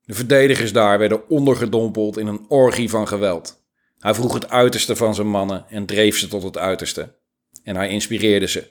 De 0.04 0.14
verdedigers 0.14 0.72
daar 0.72 0.98
werden 0.98 1.28
ondergedompeld 1.28 2.16
in 2.16 2.26
een 2.26 2.44
orgie 2.48 2.90
van 2.90 3.08
geweld. 3.08 3.64
Hij 3.98 4.14
vroeg 4.14 4.34
het 4.34 4.50
uiterste 4.50 4.96
van 4.96 5.14
zijn 5.14 5.28
mannen 5.28 5.68
en 5.68 5.86
dreef 5.86 6.18
ze 6.18 6.28
tot 6.28 6.42
het 6.42 6.58
uiterste. 6.58 7.14
En 7.62 7.76
hij 7.76 7.88
inspireerde 7.88 8.48
ze. 8.48 8.70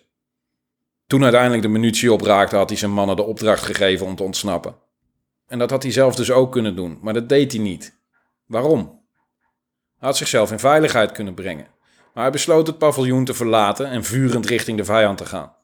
Toen 1.07 1.23
uiteindelijk 1.23 1.61
de 1.61 1.67
munitie 1.67 2.13
opraakte, 2.13 2.55
had 2.55 2.69
hij 2.69 2.77
zijn 2.77 2.91
mannen 2.91 3.15
de 3.15 3.23
opdracht 3.23 3.63
gegeven 3.63 4.05
om 4.05 4.15
te 4.15 4.23
ontsnappen. 4.23 4.75
En 5.47 5.59
dat 5.59 5.69
had 5.69 5.83
hij 5.83 5.91
zelf 5.91 6.15
dus 6.15 6.31
ook 6.31 6.51
kunnen 6.51 6.75
doen, 6.75 6.99
maar 7.01 7.13
dat 7.13 7.29
deed 7.29 7.51
hij 7.51 7.61
niet. 7.61 7.97
Waarom? 8.45 9.01
Hij 9.97 10.07
had 10.07 10.17
zichzelf 10.17 10.51
in 10.51 10.59
veiligheid 10.59 11.11
kunnen 11.11 11.33
brengen, 11.33 11.67
maar 12.13 12.23
hij 12.23 12.31
besloot 12.31 12.67
het 12.67 12.77
paviljoen 12.77 13.25
te 13.25 13.33
verlaten 13.33 13.87
en 13.87 14.03
vurend 14.03 14.45
richting 14.45 14.77
de 14.77 14.85
vijand 14.85 15.17
te 15.17 15.25
gaan. 15.25 15.55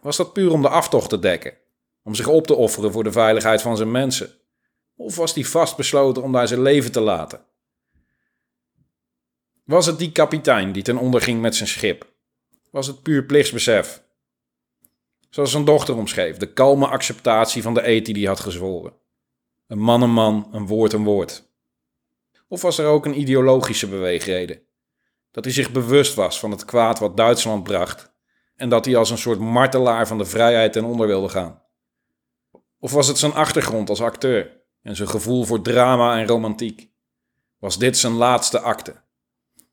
Was 0.00 0.16
dat 0.16 0.32
puur 0.32 0.52
om 0.52 0.62
de 0.62 0.68
aftocht 0.68 1.08
te 1.08 1.18
dekken? 1.18 1.54
Om 2.02 2.14
zich 2.14 2.26
op 2.26 2.46
te 2.46 2.54
offeren 2.54 2.92
voor 2.92 3.04
de 3.04 3.12
veiligheid 3.12 3.62
van 3.62 3.76
zijn 3.76 3.90
mensen? 3.90 4.30
Of 4.96 5.16
was 5.16 5.34
hij 5.34 5.44
vastbesloten 5.44 6.22
om 6.22 6.32
daar 6.32 6.48
zijn 6.48 6.62
leven 6.62 6.92
te 6.92 7.00
laten? 7.00 7.44
Was 9.64 9.86
het 9.86 9.98
die 9.98 10.12
kapitein 10.12 10.72
die 10.72 10.82
ten 10.82 10.96
onder 10.96 11.20
ging 11.20 11.40
met 11.40 11.54
zijn 11.54 11.68
schip? 11.68 12.12
Was 12.70 12.86
het 12.86 13.02
puur 13.02 13.24
plichtsbesef? 13.24 14.02
Zoals 15.30 15.50
zijn 15.50 15.64
dochter 15.64 15.96
omschreef, 15.96 16.36
de 16.36 16.52
kalme 16.52 16.86
acceptatie 16.86 17.62
van 17.62 17.74
de 17.74 17.88
eet 17.88 18.04
die 18.04 18.14
hij 18.14 18.24
had 18.24 18.40
gezworen. 18.40 18.92
Een 19.66 19.78
man 19.78 20.02
een 20.02 20.12
man, 20.12 20.48
een 20.52 20.66
woord 20.66 20.92
een 20.92 21.04
woord. 21.04 21.48
Of 22.48 22.62
was 22.62 22.78
er 22.78 22.86
ook 22.86 23.06
een 23.06 23.20
ideologische 23.20 23.88
beweegreden? 23.88 24.62
Dat 25.30 25.44
hij 25.44 25.52
zich 25.52 25.72
bewust 25.72 26.14
was 26.14 26.38
van 26.38 26.50
het 26.50 26.64
kwaad 26.64 26.98
wat 26.98 27.16
Duitsland 27.16 27.62
bracht 27.62 28.12
en 28.56 28.68
dat 28.68 28.84
hij 28.84 28.96
als 28.96 29.10
een 29.10 29.18
soort 29.18 29.38
martelaar 29.38 30.06
van 30.06 30.18
de 30.18 30.24
vrijheid 30.24 30.72
ten 30.72 30.84
onder 30.84 31.06
wilde 31.06 31.28
gaan? 31.28 31.62
Of 32.78 32.92
was 32.92 33.06
het 33.06 33.18
zijn 33.18 33.32
achtergrond 33.32 33.88
als 33.88 34.02
acteur 34.02 34.62
en 34.82 34.96
zijn 34.96 35.08
gevoel 35.08 35.44
voor 35.44 35.62
drama 35.62 36.18
en 36.18 36.26
romantiek? 36.26 36.90
Was 37.58 37.78
dit 37.78 37.98
zijn 37.98 38.12
laatste 38.12 38.60
acte? 38.60 39.02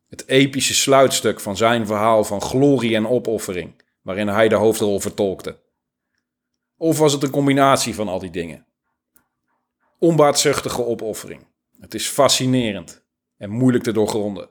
Het 0.08 0.28
epische 0.28 0.74
sluitstuk 0.74 1.40
van 1.40 1.58
zijn 1.58 1.86
verhaal 1.86 2.24
van 2.24 2.42
glorie 2.42 2.96
en 2.96 3.08
opoffering, 3.08 3.82
waarin 4.02 4.28
hij 4.28 4.48
de 4.48 4.56
hoofdrol 4.56 5.00
vertolkte? 5.00 5.60
Of 6.78 6.98
was 6.98 7.14
het 7.14 7.24
een 7.24 7.30
combinatie 7.30 7.96
van 7.96 8.08
al 8.08 8.20
die 8.20 8.30
dingen? 8.30 8.68
Onbaatzuchtige 10.00 10.86
opoffering. 10.86 11.48
Het 11.80 11.94
is 11.94 12.08
fascinerend 12.08 13.06
en 13.38 13.50
moeilijk 13.50 13.84
te 13.84 13.92
doorgronden. 13.92 14.50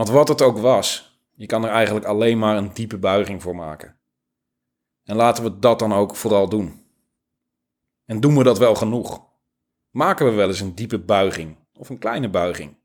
Want 0.00 0.12
wat 0.12 0.28
het 0.28 0.42
ook 0.42 0.58
was, 0.58 1.18
je 1.34 1.46
kan 1.46 1.64
er 1.64 1.70
eigenlijk 1.70 2.06
alleen 2.06 2.38
maar 2.38 2.56
een 2.56 2.72
diepe 2.74 2.98
buiging 2.98 3.42
voor 3.42 3.56
maken. 3.56 3.98
En 5.04 5.16
laten 5.16 5.44
we 5.44 5.58
dat 5.58 5.78
dan 5.78 5.92
ook 5.92 6.16
vooral 6.16 6.48
doen. 6.48 6.86
En 8.04 8.20
doen 8.20 8.36
we 8.36 8.44
dat 8.44 8.58
wel 8.58 8.74
genoeg? 8.74 9.26
Maken 9.90 10.26
we 10.26 10.32
wel 10.32 10.48
eens 10.48 10.60
een 10.60 10.74
diepe 10.74 10.98
buiging 10.98 11.56
of 11.72 11.88
een 11.88 11.98
kleine 11.98 12.28
buiging? 12.28 12.76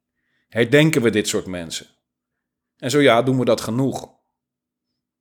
Herdenken 0.47 1.01
we 1.01 1.09
dit 1.09 1.27
soort 1.27 1.45
mensen? 1.45 1.87
En 2.77 2.89
zo 2.89 2.99
ja, 2.99 3.21
doen 3.21 3.39
we 3.39 3.45
dat 3.45 3.61
genoeg? 3.61 4.09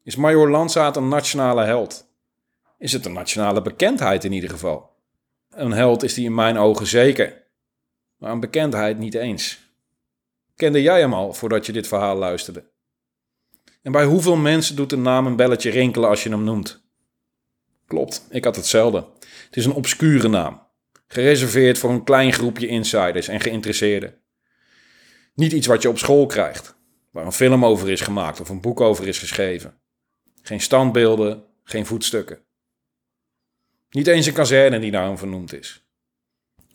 Is 0.03 0.17
Major 0.17 0.51
Landsaat 0.51 0.97
een 0.97 1.09
nationale 1.09 1.65
held? 1.65 2.07
Is 2.79 2.93
het 2.93 3.07
een 3.07 3.13
nationale 3.13 3.63
bekendheid 3.63 4.25
in 4.25 4.33
ieder 4.33 4.51
geval? 4.51 4.97
Een 5.49 5.73
held 5.73 6.03
is 6.03 6.15
die 6.15 6.25
in 6.25 6.35
mijn 6.35 6.57
ogen 6.57 6.87
zeker, 6.87 7.47
maar 8.17 8.31
een 8.31 8.41
bekendheid 8.41 8.99
niet 8.99 9.15
eens. 9.15 9.64
Kende 10.57 10.83
jij 10.83 11.01
hem 11.01 11.15
al 11.15 11.35
voordat 11.35 11.67
je 11.67 11.73
dit 11.73 11.87
verhaal 11.87 12.17
luisterde? 12.17 12.73
En 13.83 13.93
bij 13.93 14.05
hoeveel 14.05 14.37
mensen 14.37 14.77
doet 14.77 14.91
de 14.91 14.97
naam 14.97 15.27
een 15.27 15.37
belletje 15.37 15.71
rinkelen 15.71 16.09
als 16.09 16.23
je 16.23 16.29
hem 16.29 16.45
noemt? 16.45 16.85
Klopt, 17.87 18.27
ik 18.31 18.45
had 18.45 18.57
hetzelfde. 18.57 19.07
Het 19.45 19.57
is 19.57 19.65
een 19.65 19.73
obscure 19.73 20.29
naam, 20.29 20.67
gereserveerd 21.07 21.79
voor 21.79 21.91
een 21.91 22.05
klein 22.05 22.33
groepje 22.33 22.67
insiders 22.67 23.29
en 23.29 23.41
geïnteresseerden. 23.41 24.23
Niet 25.35 25.53
iets 25.53 25.67
wat 25.67 25.83
je 25.83 25.89
op 25.89 25.99
school 25.99 26.27
krijgt, 26.27 26.77
waar 27.11 27.27
een 27.27 27.33
film 27.33 27.65
over 27.65 27.91
is 27.91 28.01
gemaakt 28.01 28.41
of 28.41 28.49
een 28.49 28.61
boek 28.61 28.81
over 28.81 29.09
is 29.09 29.19
geschreven. 29.19 29.81
Geen 30.43 30.61
standbeelden, 30.61 31.45
geen 31.63 31.87
voetstukken. 31.87 32.45
Niet 33.91 34.07
eens 34.07 34.27
een 34.27 34.33
kazerne 34.33 34.79
die 34.79 34.91
naar 34.91 35.19
vernoemd 35.19 35.53
is. 35.53 35.84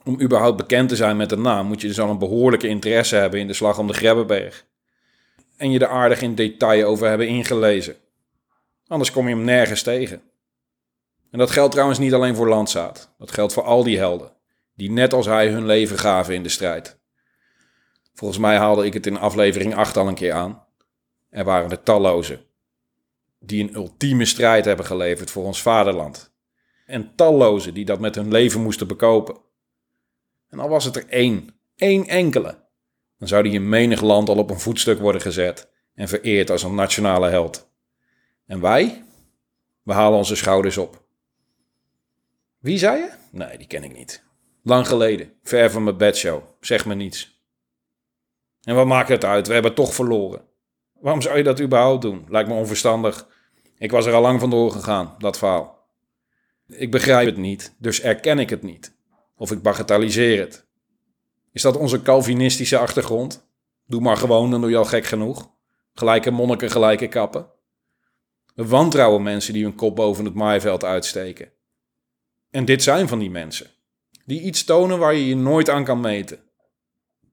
Om 0.09 0.21
überhaupt 0.21 0.57
bekend 0.57 0.89
te 0.89 0.95
zijn 0.95 1.17
met 1.17 1.29
de 1.29 1.37
naam 1.37 1.67
moet 1.67 1.81
je 1.81 1.87
dus 1.87 1.99
al 1.99 2.09
een 2.09 2.17
behoorlijke 2.17 2.67
interesse 2.67 3.15
hebben 3.15 3.39
in 3.39 3.47
de 3.47 3.53
slag 3.53 3.77
om 3.77 3.87
de 3.87 3.93
Grebbeberg. 3.93 4.65
En 5.57 5.71
je 5.71 5.79
er 5.79 5.87
aardig 5.87 6.21
in 6.21 6.35
detail 6.35 6.87
over 6.87 7.07
hebben 7.07 7.27
ingelezen. 7.27 7.95
Anders 8.87 9.11
kom 9.11 9.27
je 9.27 9.35
hem 9.35 9.43
nergens 9.43 9.81
tegen. 9.81 10.21
En 11.31 11.39
dat 11.39 11.51
geldt 11.51 11.71
trouwens 11.71 11.99
niet 11.99 12.13
alleen 12.13 12.35
voor 12.35 12.47
Landzaat. 12.47 13.13
Dat 13.17 13.31
geldt 13.31 13.53
voor 13.53 13.63
al 13.63 13.83
die 13.83 13.97
helden, 13.97 14.31
die 14.75 14.91
net 14.91 15.13
als 15.13 15.25
hij 15.25 15.49
hun 15.49 15.65
leven 15.65 15.97
gaven 15.97 16.33
in 16.33 16.43
de 16.43 16.49
strijd. 16.49 16.99
Volgens 18.13 18.39
mij 18.39 18.57
haalde 18.57 18.85
ik 18.85 18.93
het 18.93 19.05
in 19.05 19.17
aflevering 19.17 19.75
8 19.75 19.97
al 19.97 20.07
een 20.07 20.15
keer 20.15 20.33
aan. 20.33 20.65
Er 21.29 21.43
waren 21.43 21.71
er 21.71 21.83
talloze, 21.83 22.45
die 23.39 23.63
een 23.63 23.75
ultieme 23.75 24.25
strijd 24.25 24.65
hebben 24.65 24.85
geleverd 24.85 25.31
voor 25.31 25.43
ons 25.43 25.61
vaderland. 25.61 26.33
En 26.85 27.15
talloze 27.15 27.71
die 27.71 27.85
dat 27.85 27.99
met 27.99 28.15
hun 28.15 28.31
leven 28.31 28.61
moesten 28.61 28.87
bekopen. 28.87 29.47
En 30.49 30.59
al 30.59 30.69
was 30.69 30.85
het 30.85 30.95
er 30.95 31.07
één, 31.09 31.59
één 31.75 32.07
enkele, 32.07 32.67
dan 33.17 33.27
zou 33.27 33.43
die 33.43 33.53
in 33.53 33.69
menig 33.69 34.01
land 34.01 34.29
al 34.29 34.37
op 34.37 34.49
een 34.49 34.59
voetstuk 34.59 34.99
worden 34.99 35.21
gezet 35.21 35.69
en 35.93 36.07
vereerd 36.07 36.49
als 36.49 36.63
een 36.63 36.75
nationale 36.75 37.29
held. 37.29 37.71
En 38.45 38.61
wij? 38.61 39.03
We 39.83 39.93
halen 39.93 40.17
onze 40.17 40.35
schouders 40.35 40.77
op. 40.77 41.03
Wie 42.59 42.77
zei 42.77 42.97
je? 42.97 43.11
Nee, 43.31 43.57
die 43.57 43.67
ken 43.67 43.83
ik 43.83 43.93
niet. 43.93 44.23
Lang 44.63 44.87
geleden, 44.87 45.33
ver 45.43 45.71
van 45.71 45.83
mijn 45.83 45.97
bedshow, 45.97 46.43
zeg 46.59 46.85
me 46.85 46.95
niets. 46.95 47.41
En 48.63 48.75
wat 48.75 48.85
maakt 48.85 49.09
het 49.09 49.25
uit? 49.25 49.47
We 49.47 49.53
hebben 49.53 49.73
toch 49.73 49.93
verloren. 49.93 50.41
Waarom 50.93 51.21
zou 51.21 51.37
je 51.37 51.43
dat 51.43 51.61
überhaupt 51.61 52.01
doen? 52.01 52.25
Lijkt 52.27 52.49
me 52.49 52.55
onverstandig. 52.55 53.27
Ik 53.77 53.91
was 53.91 54.05
er 54.05 54.13
al 54.13 54.21
lang 54.21 54.39
vandoor 54.39 54.71
gegaan, 54.71 55.15
dat 55.17 55.37
verhaal. 55.37 55.87
Ik 56.67 56.91
begrijp 56.91 57.25
het 57.25 57.37
niet, 57.37 57.75
dus 57.77 58.01
erken 58.01 58.39
ik 58.39 58.49
het 58.49 58.63
niet. 58.63 58.97
Of 59.39 59.51
ik 59.51 59.61
bagatelliseer 59.61 60.39
het. 60.39 60.65
Is 61.51 61.61
dat 61.61 61.77
onze 61.77 62.01
Calvinistische 62.01 62.77
achtergrond? 62.77 63.47
Doe 63.87 64.01
maar 64.01 64.17
gewoon, 64.17 64.51
dan 64.51 64.61
doe 64.61 64.69
je 64.69 64.77
al 64.77 64.85
gek 64.85 65.05
genoeg. 65.05 65.51
Gelijke 65.93 66.31
monniken, 66.31 66.71
gelijke 66.71 67.07
kappen. 67.07 67.47
We 68.55 68.67
wantrouwen 68.67 69.23
mensen 69.23 69.53
die 69.53 69.63
hun 69.63 69.75
kop 69.75 69.95
boven 69.95 70.25
het 70.25 70.33
maaiveld 70.33 70.83
uitsteken. 70.83 71.51
En 72.49 72.65
dit 72.65 72.83
zijn 72.83 73.07
van 73.07 73.19
die 73.19 73.29
mensen. 73.29 73.67
Die 74.25 74.41
iets 74.41 74.63
tonen 74.63 74.99
waar 74.99 75.13
je 75.13 75.27
je 75.27 75.35
nooit 75.35 75.69
aan 75.69 75.83
kan 75.83 75.99
meten. 75.99 76.39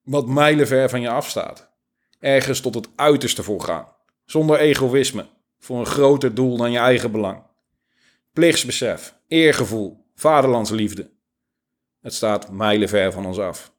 Wat 0.02 0.26
mijlenver 0.26 0.88
van 0.88 1.00
je 1.00 1.10
afstaat. 1.10 1.70
Ergens 2.18 2.60
tot 2.60 2.74
het 2.74 2.88
uiterste 2.96 3.42
voor 3.42 3.60
gaan. 3.60 3.88
Zonder 4.24 4.58
egoïsme. 4.58 5.26
Voor 5.58 5.78
een 5.78 5.86
groter 5.86 6.34
doel 6.34 6.56
dan 6.56 6.70
je 6.70 6.78
eigen 6.78 7.12
belang. 7.12 7.42
Plichtsbesef, 8.32 9.14
eergevoel, 9.28 10.04
vaderlandsliefde. 10.14 11.14
Het 12.06 12.14
staat 12.14 12.50
mijlenver 12.50 13.12
van 13.12 13.26
ons 13.26 13.38
af. 13.38 13.72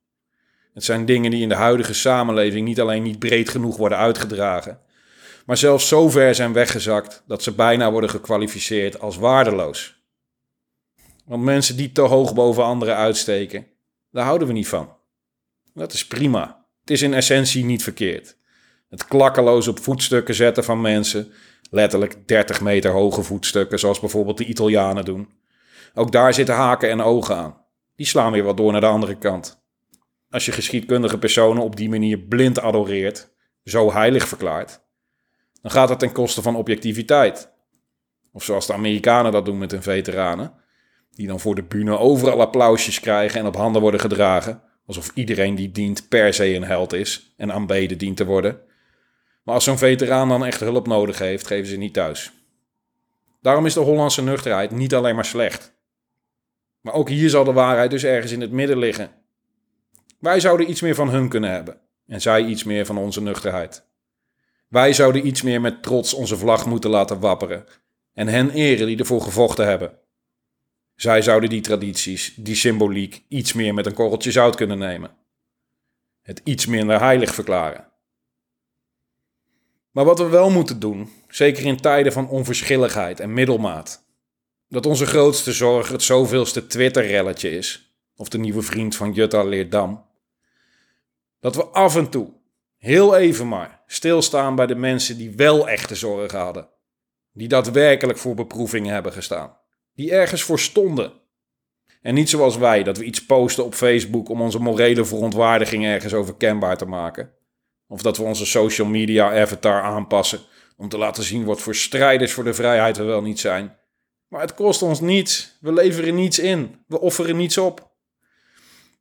Het 0.74 0.84
zijn 0.84 1.06
dingen 1.06 1.32
die 1.32 1.42
in 1.42 1.50
de 1.50 1.56
huidige 1.56 1.94
samenleving 1.94 2.68
niet 2.68 2.80
alleen 2.80 3.04
niet 3.04 3.20
breed 3.20 3.50
genoeg 3.50 3.78
worden 3.78 3.98
uitgedragen, 3.98 4.80
maar 5.46 5.58
zelfs 5.58 5.88
zo 5.88 6.10
ver 6.10 6.36
zijn 6.36 6.54
weggezakt 6.54 7.24
dat 7.28 7.44
ze 7.44 7.52
bijna 7.52 7.92
worden 7.92 8.10
gekwalificeerd 8.10 9.00
als 9.00 9.18
waardeloos. 9.18 10.04
Want 11.26 11.44
mensen 11.44 11.78
die 11.78 11.92
te 11.92 12.02
hoog 12.02 12.34
boven 12.34 12.64
anderen 12.64 12.96
uitsteken, 12.96 13.68
daar 14.12 14.26
houden 14.26 14.48
we 14.48 14.54
niet 14.54 14.68
van. 14.68 14.96
Dat 15.74 15.94
is 15.94 16.08
prima. 16.08 16.66
Het 16.82 16.92
is 16.92 17.02
in 17.02 17.14
essentie 17.14 17.66
niet 17.66 17.84
verkeerd. 17.84 18.38
Het 18.90 19.06
klakkeloos 19.06 19.68
op 19.68 19.80
voetstukken 19.80 20.36
zetten 20.36 20.64
van 20.64 20.82
mensen, 20.82 21.32
letterlijk 21.70 22.28
30 22.28 22.62
meter 22.62 22.92
hoge 22.92 23.24
voetstukken, 23.24 23.80
zoals 23.80 24.00
bijvoorbeeld 24.00 24.38
de 24.38 24.46
Italianen 24.46 25.06
doen. 25.06 25.30
Ook 25.94 26.12
daar 26.12 26.34
zitten 26.34 26.56
haken 26.56 26.90
en 26.90 27.02
ogen 27.02 27.36
aan. 27.36 27.66
Die 27.98 28.06
slaan 28.06 28.32
weer 28.32 28.44
wat 28.44 28.58
door 28.58 28.72
naar 28.72 28.82
de 28.82 28.88
andere 28.88 29.18
kant. 29.18 29.66
Als 30.30 30.46
je 30.46 30.52
geschiedkundige 30.52 31.18
personen 31.18 31.64
op 31.64 31.76
die 31.76 31.90
manier 31.90 32.20
blind 32.20 32.60
adoreert, 32.60 33.34
zo 33.64 33.92
heilig 33.92 34.28
verklaart, 34.28 34.82
dan 35.62 35.72
gaat 35.72 35.90
het 35.90 36.00
ten 36.00 36.12
koste 36.12 36.42
van 36.42 36.56
objectiviteit. 36.56 37.54
Of 38.32 38.44
zoals 38.44 38.68
de 38.68 38.74
Amerikanen 38.74 39.32
dat 39.32 39.46
doen 39.46 39.58
met 39.58 39.72
hun 39.72 39.84
veteranen, 39.84 40.54
die 41.12 41.28
dan 41.28 41.40
voor 41.40 41.56
de 41.56 41.64
bühne 41.64 41.98
overal 41.98 42.42
applausjes 42.42 43.00
krijgen 43.00 43.40
en 43.40 43.46
op 43.46 43.56
handen 43.56 43.82
worden 43.82 44.00
gedragen, 44.00 44.62
alsof 44.86 45.12
iedereen 45.14 45.56
die 45.56 45.72
dient 45.72 46.08
per 46.10 46.34
se 46.34 46.54
een 46.54 46.64
held 46.64 46.94
is 46.94 47.34
en 47.38 47.52
aanbeden 47.52 47.98
dient 47.98 48.18
te 48.18 48.26
worden. 48.26 48.60
Maar 49.44 49.56
als 49.56 49.64
zo'n 49.64 49.78
veteraan 49.78 50.30
dan 50.30 50.46
echt 50.46 50.60
hulp 50.60 50.88
nodig 50.88 51.20
heeft, 51.20 51.48
geven 51.48 51.68
ze 51.68 51.78
niet 51.78 51.94
thuis. 51.94 52.32
Daarom 53.42 53.66
is 53.66 53.74
de 53.74 53.80
Hollandse 53.80 54.24
nuchterheid 54.24 54.72
niet 54.72 54.96
alleen 54.96 55.16
maar 55.16 55.26
slecht. 55.26 55.77
Maar 56.88 56.96
ook 56.96 57.10
hier 57.10 57.30
zal 57.30 57.44
de 57.44 57.54
waarheid 57.54 57.92
dus 57.92 58.04
ergens 58.04 58.32
in 58.32 58.42
het 58.42 58.52
midden 58.52 58.78
liggen. 58.78 59.12
Wij 60.20 60.40
zouden 60.40 60.70
iets 60.70 60.82
meer 60.82 60.96
van 60.96 61.10
hun 61.10 61.30
kunnen 61.30 61.52
hebben 61.52 61.80
en 62.06 62.22
zij 62.22 62.46
iets 62.46 62.64
meer 62.64 62.86
van 62.86 62.98
onze 62.98 63.22
nuchterheid. 63.22 63.86
Wij 64.68 64.94
zouden 64.94 65.28
iets 65.28 65.42
meer 65.42 65.62
met 65.62 65.84
trots 65.84 66.14
onze 66.14 66.38
vlag 66.38 66.66
moeten 66.66 66.90
laten 66.90 67.20
wapperen 67.20 67.66
en 68.14 68.28
hen 68.28 68.50
eren 68.50 68.88
die 68.88 68.98
ervoor 68.98 69.22
gevochten 69.22 69.66
hebben. 69.66 70.00
Zij 70.96 71.22
zouden 71.22 71.50
die 71.50 71.62
tradities, 71.62 72.34
die 72.36 72.56
symboliek, 72.56 73.24
iets 73.28 73.54
meer 73.54 73.74
met 73.74 73.86
een 73.86 73.94
korreltje 73.94 74.32
zout 74.32 74.56
kunnen 74.56 74.78
nemen. 74.78 75.18
Het 76.22 76.42
iets 76.44 76.66
minder 76.66 77.00
heilig 77.00 77.34
verklaren. 77.34 77.88
Maar 79.92 80.06
wat 80.06 80.20
we 80.20 80.28
wel 80.28 80.50
moeten 80.50 80.80
doen, 80.80 81.10
zeker 81.30 81.66
in 81.66 81.78
tijden 81.78 82.14
van 82.14 82.30
onverschilligheid 82.30 83.20
en 83.20 83.34
middelmaat, 83.34 84.07
dat 84.68 84.86
onze 84.86 85.06
grootste 85.06 85.52
zorg 85.52 85.90
het 85.90 86.04
zoveelste 86.04 86.68
Twitter-relletje 86.68 87.50
is, 87.50 87.98
of 88.16 88.30
de 88.30 88.38
nieuwe 88.38 88.62
vriend 88.62 88.96
van 88.96 89.12
Jutta 89.12 89.44
Leerdam, 89.44 90.06
dat 91.40 91.56
we 91.56 91.64
af 91.64 91.96
en 91.96 92.10
toe, 92.10 92.34
heel 92.78 93.16
even 93.16 93.48
maar, 93.48 93.84
stilstaan 93.88 94.56
bij 94.56 94.68
de 94.68 94.76
mensen 94.76 95.18
die 95.18 95.36
wel 95.36 95.70
echte 95.70 95.96
zorgen 95.96 96.40
hadden, 96.40 96.70
die 97.34 97.48
daadwerkelijk 97.48 98.18
voor 98.18 98.36
beproevingen 98.36 98.94
hebben 98.94 99.14
gestaan 99.14 99.58
die 99.98 100.12
ergens 100.12 100.44
voor 100.44 100.60
stonden. 100.60 101.14
En 102.02 102.14
niet 102.14 102.30
zoals 102.30 102.58
wij, 102.58 102.84
dat 102.84 102.98
we 102.98 103.04
iets 103.04 103.26
posten 103.26 103.66
op 103.66 103.74
Facebook 103.74 104.30
om 104.30 104.42
onze 104.42 104.60
morele 104.60 105.06
verontwaardiging 105.06 105.86
ergens 105.86 106.14
over 106.14 106.36
kenbaar 106.36 106.78
te 106.78 106.86
maken. 106.86 107.32
Of 107.88 108.02
dat 108.02 108.18
we 108.18 108.24
onze 108.24 108.46
social 108.46 108.88
media 108.88 109.42
avatar 109.42 109.82
aanpassen 109.82 110.40
om 110.78 110.90
te 110.90 110.98
laten 110.98 111.24
zien 111.24 111.44
wat 111.44 111.62
voor 111.62 111.76
strijders 111.76 112.34
voor 112.34 112.44
de 112.44 112.54
vrijheid 112.54 112.98
we 112.98 113.04
wel 113.04 113.22
niet 113.22 113.40
zijn. 113.40 113.78
Maar 114.28 114.42
het 114.42 114.54
kost 114.54 114.82
ons 114.82 115.00
niets. 115.00 115.58
We 115.62 115.74
leveren 115.74 116.16
niets 116.16 116.40
in. 116.40 116.84
We 116.88 117.00
offeren 117.00 117.38
niets 117.38 117.58
op. 117.58 117.96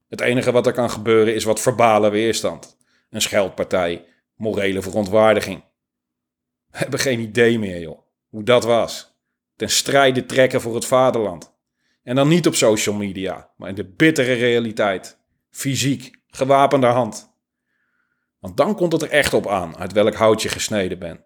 Het 0.08 0.20
enige 0.20 0.52
wat 0.52 0.66
er 0.66 0.72
kan 0.72 0.90
gebeuren 0.90 1.34
is 1.34 1.44
wat 1.44 1.60
verbale 1.60 2.10
weerstand. 2.10 2.76
Een 3.10 3.22
scheldpartij, 3.22 4.04
morele 4.34 4.82
verontwaardiging. 4.82 5.64
We 6.70 6.78
hebben 6.78 6.98
geen 6.98 7.20
idee 7.20 7.58
meer, 7.58 7.80
joh, 7.80 8.00
hoe 8.28 8.42
dat 8.42 8.64
was 8.64 9.16
ten 9.56 9.70
strijde 9.70 10.26
trekken 10.26 10.60
voor 10.60 10.74
het 10.74 10.84
vaderland. 10.84 11.54
En 12.02 12.14
dan 12.14 12.28
niet 12.28 12.46
op 12.46 12.54
social 12.54 12.94
media, 12.94 13.50
maar 13.56 13.68
in 13.68 13.74
de 13.74 13.84
bittere 13.84 14.32
realiteit. 14.32 15.18
Fysiek, 15.50 16.16
gewapende 16.28 16.86
hand. 16.86 17.34
Want 18.38 18.56
dan 18.56 18.74
komt 18.74 18.92
het 18.92 19.02
er 19.02 19.10
echt 19.10 19.34
op 19.34 19.46
aan 19.48 19.76
uit 19.76 19.92
welk 19.92 20.14
hout 20.14 20.42
je 20.42 20.48
gesneden 20.48 20.98
bent. 20.98 21.20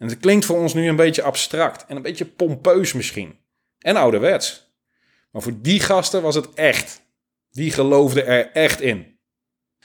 En 0.00 0.08
het 0.08 0.18
klinkt 0.18 0.44
voor 0.44 0.58
ons 0.58 0.74
nu 0.74 0.88
een 0.88 0.96
beetje 0.96 1.22
abstract 1.22 1.86
en 1.86 1.96
een 1.96 2.02
beetje 2.02 2.24
pompeus 2.24 2.92
misschien. 2.92 3.38
En 3.78 3.96
ouderwets. 3.96 4.74
Maar 5.30 5.42
voor 5.42 5.60
die 5.60 5.80
gasten 5.80 6.22
was 6.22 6.34
het 6.34 6.54
echt. 6.54 7.02
Die 7.50 7.70
geloofden 7.70 8.26
er 8.26 8.50
echt 8.52 8.80
in. 8.80 9.18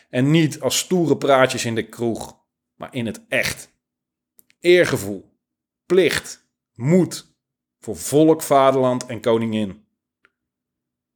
En 0.09 0.32
niet 0.32 0.59
als 0.59 0.78
stoere 0.78 1.18
praatjes 1.18 1.66
in 1.66 1.76
de 1.76 1.89
kroeg. 1.89 2.43
maar 2.76 2.93
in 2.93 3.05
het 3.05 3.26
echt. 3.28 3.74
Eergevoel, 4.59 5.38
plicht, 5.86 6.47
moed 6.74 7.36
voor 7.80 7.97
volk, 7.97 8.41
vaderland 8.41 9.05
en 9.05 9.22
koningin. 9.22 9.86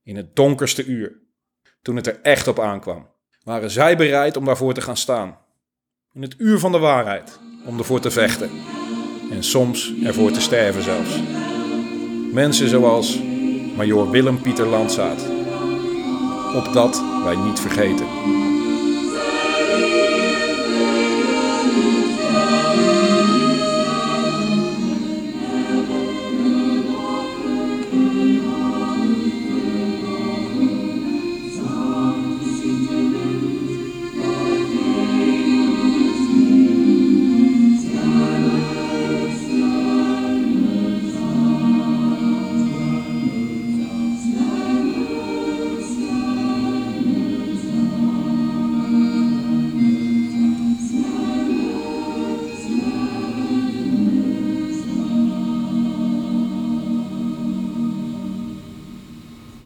In 0.04 0.16
het 0.16 0.36
donkerste 0.36 0.86
uur, 0.86 1.22
toen 1.82 1.95
het 1.95 2.08
er 2.08 2.22
echt 2.22 2.47
op 2.47 2.60
aankwam, 2.60 3.12
waren 3.43 3.72
zij 3.72 3.97
bereid 3.97 4.38
om 4.38 4.45
daarvoor 4.45 4.74
te 4.74 4.82
gaan 4.82 4.97
staan. 4.97 5.39
In 6.14 6.22
het 6.22 6.36
uur 6.38 6.60
van 6.60 6.72
de 6.72 6.80
waarheid, 6.80 7.39
om 7.66 7.78
ervoor 7.78 8.00
te 8.00 8.12
vechten. 8.12 8.78
En 9.32 9.43
soms 9.43 9.93
ervoor 10.03 10.32
te 10.32 10.41
sterven 10.41 10.84
zelfs. 10.84 11.19
Mensen 12.34 12.69
zoals 12.69 13.19
Major 13.75 14.09
Willem 14.09 14.41
Pieter 14.41 14.67
Landzaat. 14.67 15.25
Opdat 16.55 17.03
wij 17.23 17.36
niet 17.36 17.59
vergeten. 17.59 18.05